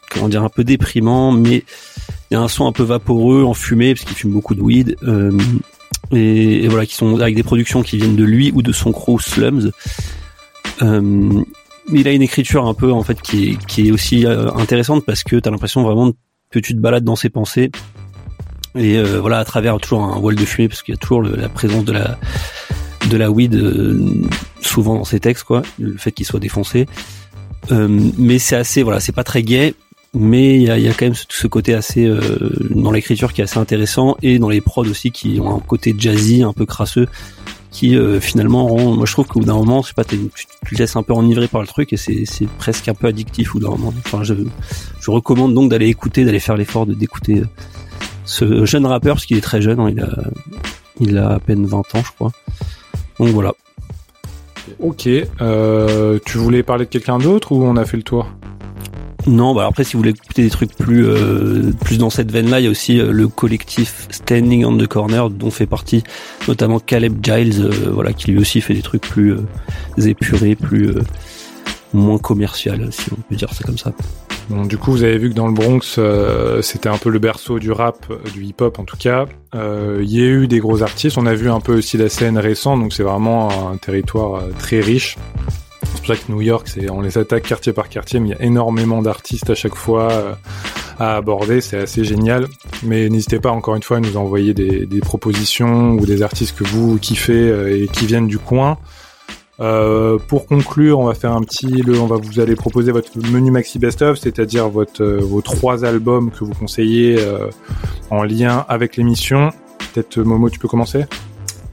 [0.10, 1.64] comment dire, un peu déprimant, mais
[2.30, 4.96] il y a un son un peu vaporeux, enfumé, parce qu'il fume beaucoup de weed,
[6.12, 8.92] et, et voilà, qui sont avec des productions qui viennent de lui ou de son
[8.92, 9.72] crew Slums.
[10.82, 11.44] Euh,
[11.92, 15.06] il a une écriture un peu en fait qui est, qui est aussi euh, intéressante
[15.06, 16.12] parce que t'as l'impression vraiment
[16.52, 17.72] que tu te balades dans ses pensées.
[18.76, 21.22] Et euh, voilà à travers toujours un voile de fumée parce qu'il y a toujours
[21.24, 22.18] la présence de la
[23.10, 24.00] de la weed euh,
[24.62, 26.86] souvent dans ses textes quoi le fait qu'il soit défoncé.
[27.72, 27.88] Euh,
[28.18, 29.74] mais c'est assez voilà c'est pas très gay
[30.14, 32.20] mais il y a, quand même ce, côté assez euh,
[32.70, 35.96] dans l'écriture qui est assez intéressant et dans les prods aussi qui ont un côté
[35.98, 37.08] jazzy un peu crasseux
[37.72, 40.18] qui euh, finalement rend moi je trouve qu'au bout d'un moment je sais pas tu,
[40.28, 43.60] te laisses un peu enivrer par le truc et c'est presque un peu addictif au
[43.60, 43.94] bout d'un moment.
[44.06, 44.34] Enfin je
[45.00, 47.46] je recommande donc d'aller écouter d'aller faire l'effort d'écouter euh,
[48.26, 50.10] ce jeune rappeur parce qu'il est très jeune hein, il a
[51.00, 52.32] il a à peine 20 ans je crois.
[53.18, 53.54] Donc voilà.
[54.80, 55.08] Ok.
[55.08, 58.28] Euh, tu voulais parler de quelqu'un d'autre ou on a fait le tour?
[59.28, 62.60] Non, bah après si vous voulez écouter des trucs plus euh, plus dans cette veine-là,
[62.60, 66.04] il y a aussi euh, le collectif Standing on the Corner dont fait partie
[66.48, 69.36] notamment Caleb Giles, euh, voilà qui lui aussi fait des trucs plus
[69.98, 70.96] épurés, plus
[71.94, 73.92] moins commercial, si on peut dire ça comme ça.
[74.50, 76.00] Bon, du coup, vous avez vu que dans le Bronx,
[76.62, 79.28] c'était un peu le berceau du rap, du hip-hop en tout cas.
[79.54, 81.18] Il y a eu des gros artistes.
[81.18, 84.80] On a vu un peu aussi la scène récente, donc c'est vraiment un territoire très
[84.80, 85.18] riche.
[86.02, 88.32] C'est pour ça que New York, c'est on les attaque quartier par quartier, mais il
[88.32, 90.34] y a énormément d'artistes à chaque fois euh,
[91.00, 91.62] à aborder.
[91.62, 92.48] C'est assez génial.
[92.84, 96.64] Mais n'hésitez pas encore une fois à nous envoyer des, propositions ou des artistes que
[96.64, 98.78] vous kiffez euh, et qui viennent du coin.
[99.60, 103.52] Euh, pour conclure, on va faire un petit, on va vous allez proposer votre menu
[103.52, 107.18] maxi best-of, c'est-à-dire votre euh, vos trois albums que vous conseillez
[108.10, 109.52] en lien avec l'émission.
[109.94, 111.06] Peut-être Momo, tu peux commencer?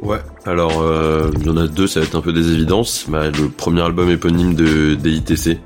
[0.00, 0.18] Ouais.
[0.44, 3.06] Alors, euh, il y en a deux, ça va être un peu des évidences.
[3.08, 5.58] Bah, le premier album éponyme de DITC,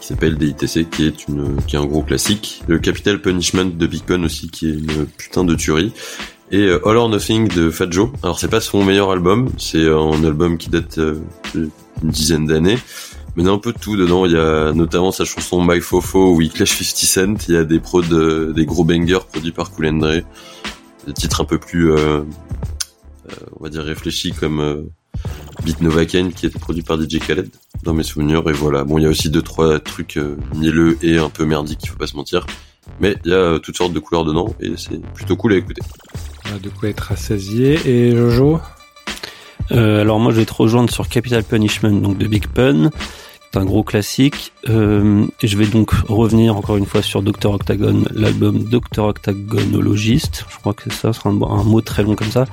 [0.00, 2.62] qui s'appelle DITC, qui est une, qui est un gros classique.
[2.66, 5.92] Le Capital Punishment de Big Pun aussi, qui est une putain de tuerie.
[6.50, 8.10] Et euh, All or Nothing de Fat Joe.
[8.22, 11.20] Alors c'est pas son meilleur album, c'est un album qui date euh,
[11.54, 11.70] d'une
[12.02, 12.78] dizaine d'années,
[13.36, 14.26] Mais il y a un peu de tout dedans.
[14.26, 16.84] Il y a notamment sa chanson My Fofo où il clash 50
[17.38, 17.48] Cent.
[17.48, 20.20] Il y a des prods, euh, des gros bangers produits par Cool Dre.
[21.06, 22.20] Des titres un peu plus, euh,
[23.58, 24.82] on va dire réfléchis comme euh,
[25.64, 27.50] Beat Novaken qui était produit par DJ Khaled
[27.82, 28.42] dans mes souvenirs.
[28.48, 28.84] Et voilà.
[28.84, 31.88] Bon, il y a aussi deux trois trucs euh, mielleux et un peu merdiques, il
[31.88, 32.46] faut pas se mentir.
[33.00, 35.56] Mais il y a euh, toutes sortes de couleurs dedans et c'est plutôt cool à
[35.56, 35.82] écouter.
[36.62, 37.78] De quoi être rassasié.
[37.86, 38.60] Et Jojo?
[39.70, 42.90] Euh, alors moi je vais te rejoindre sur Capital Punishment donc de Big Pun,
[43.52, 44.52] c'est un gros classique.
[44.68, 50.44] Euh, et je vais donc revenir encore une fois sur Dr Octagon, l'album Dr Octagonologist.
[50.50, 52.46] Je crois que ça sera un, un mot très long comme ça.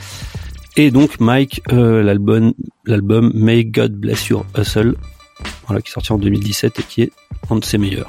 [0.76, 2.54] Et donc Mike, euh, l'album
[2.86, 4.96] l'album May God Bless Your Hustle,
[5.68, 7.12] voilà qui est sorti en 2017 et qui est
[7.50, 8.08] un de ses meilleurs.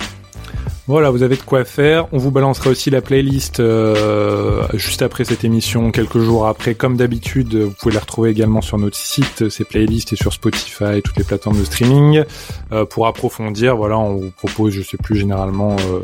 [0.87, 2.09] Voilà, vous avez de quoi faire.
[2.13, 6.75] On vous balancera aussi la playlist euh, juste après cette émission, quelques jours après.
[6.75, 10.97] Comme d'habitude, vous pouvez les retrouver également sur notre site, ces playlists et sur Spotify
[10.97, 12.25] et toutes les plateformes de streaming.
[12.73, 16.01] Euh, pour approfondir, voilà, on vous propose, je sais plus, généralement euh,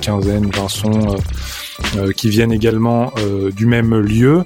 [0.00, 1.16] quinzaine, 20 sons
[2.16, 3.12] qui viennent également
[3.54, 4.44] du même lieu.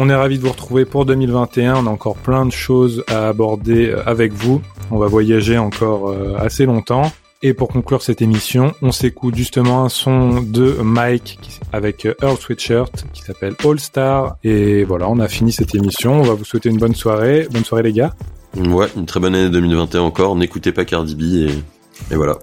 [0.00, 1.84] On est ravis de vous retrouver pour 2021.
[1.84, 4.62] On a encore plein de choses à aborder euh, avec vous.
[4.92, 7.10] On va voyager encore euh, assez longtemps.
[7.42, 11.38] Et pour conclure cette émission, on s'écoute justement un son de Mike
[11.72, 14.36] avec euh, Earl Sweatshirt qui s'appelle All Star.
[14.44, 16.20] Et voilà, on a fini cette émission.
[16.20, 17.48] On va vous souhaiter une bonne soirée.
[17.50, 18.14] Bonne soirée les gars.
[18.56, 20.36] Ouais, une très bonne année 2021 encore.
[20.36, 22.38] N'écoutez pas Cardi B et, et voilà.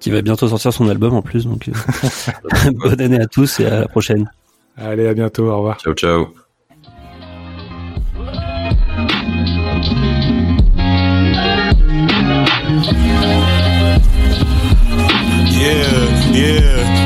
[0.00, 1.68] Qui va bientôt sortir son album en plus, donc
[2.82, 4.30] bonne année à tous et à la prochaine.
[4.76, 5.48] Allez, à bientôt.
[5.48, 5.78] Au revoir.
[5.78, 6.41] Ciao, ciao.
[12.84, 12.94] Yeah,
[16.32, 17.01] yeah.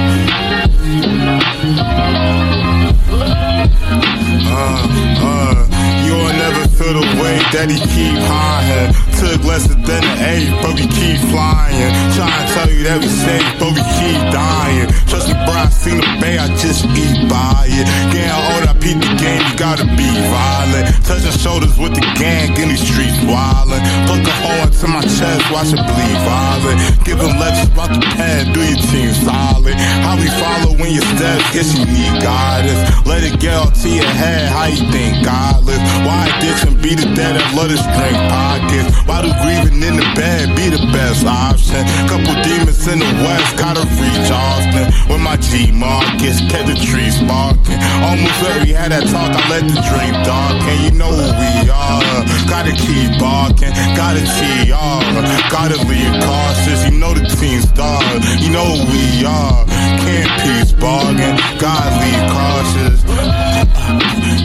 [6.76, 8.92] Feel the way that he keep high.
[9.16, 11.90] Took less than an eight, but we keep flying.
[12.12, 14.88] Trying to tell you that we safe, but we keep dying.
[15.08, 17.88] Trust me, bro, I seen the bay, I just eat by it.
[18.12, 20.92] Getting old, I peep the game, you gotta be violent.
[21.08, 23.80] Touching shoulders with the gang in these streets wildin'.
[24.04, 26.78] Put the hole into my chest, watch it bleed violent.
[27.08, 29.74] Give them lectures about the pen, do your team solid.
[30.04, 32.84] How we follow when your steps, guess you need guidance.
[33.08, 35.80] Let it get all to your head, how you think godless.
[36.04, 36.28] Why
[36.66, 38.90] addiction be the dead that love to drink pockets?
[39.06, 41.82] Why do grieving in the bed be the best option?
[42.08, 44.86] Couple demons in the west, gotta reach Austin.
[45.08, 47.78] With my G Marcus, kept the tree sparking.
[48.02, 50.76] Almost every had that talk, I let the dream darken.
[50.84, 54.24] You know who we are, gotta keep barking, gotta
[54.72, 55.04] off,
[55.50, 56.80] gotta leave cautious.
[56.90, 58.02] You know the team's dog,
[58.40, 59.64] you know who we are.
[60.02, 62.98] Can't peace bargain, gotta leave cautious.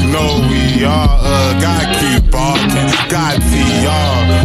[0.02, 2.92] You know we are, uh, gotta keep barking.
[3.10, 4.42] got VR.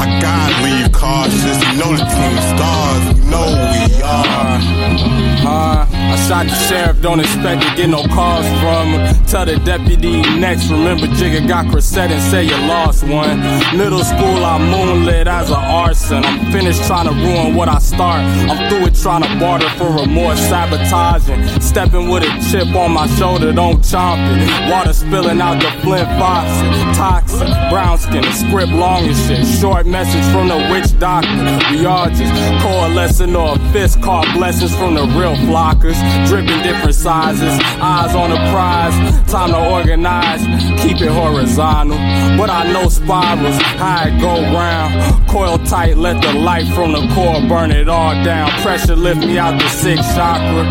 [0.00, 1.58] I gotta leave cautious.
[1.60, 3.18] You know the team stars.
[3.18, 5.20] You know we are.
[5.42, 9.24] Uh, I shot the sheriff, don't expect to get no calls from him.
[9.26, 13.40] Tell the deputy next, remember Jigga got Crescent and say you lost one.
[13.76, 16.24] Middle school, I moonlit as an arson.
[16.24, 18.20] I'm finished trying to ruin what I start.
[18.50, 21.60] I'm through it trying to barter for remorse, sabotaging.
[21.60, 24.70] Stepping with a chip on my shoulder, don't chomp it.
[24.70, 26.96] Water spilling out the Flint faucet.
[26.96, 29.46] Toxic, brown skin, the script long as shit.
[29.60, 31.28] Short message from the witch doctor.
[31.70, 32.32] We all just
[32.62, 35.98] coalescing or fist caught blessings from the real flockers.
[36.28, 38.94] Dripping different sizes, eyes on the prize.
[39.30, 40.42] Time to organize,
[40.80, 41.98] keep it horizontal.
[42.38, 45.28] But I know spirals, how it go round.
[45.28, 48.50] Coil tight, let the light from the core burn it all down.
[48.62, 50.64] Pressure lift me out the sixth chakra.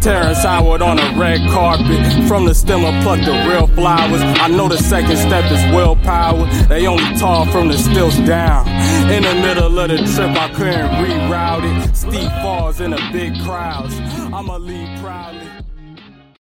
[0.00, 2.28] Terrence Howard on a red carpet.
[2.28, 4.22] From the stem I pluck the real flowers.
[4.22, 6.46] I know the second step is willpower.
[6.68, 8.55] They only tall from the stilts down.
[8.64, 11.96] In the middle of the trip, I couldn't reroute it.
[11.96, 13.98] Steep falls in the big crowds.
[14.32, 15.55] I'ma leave proudly.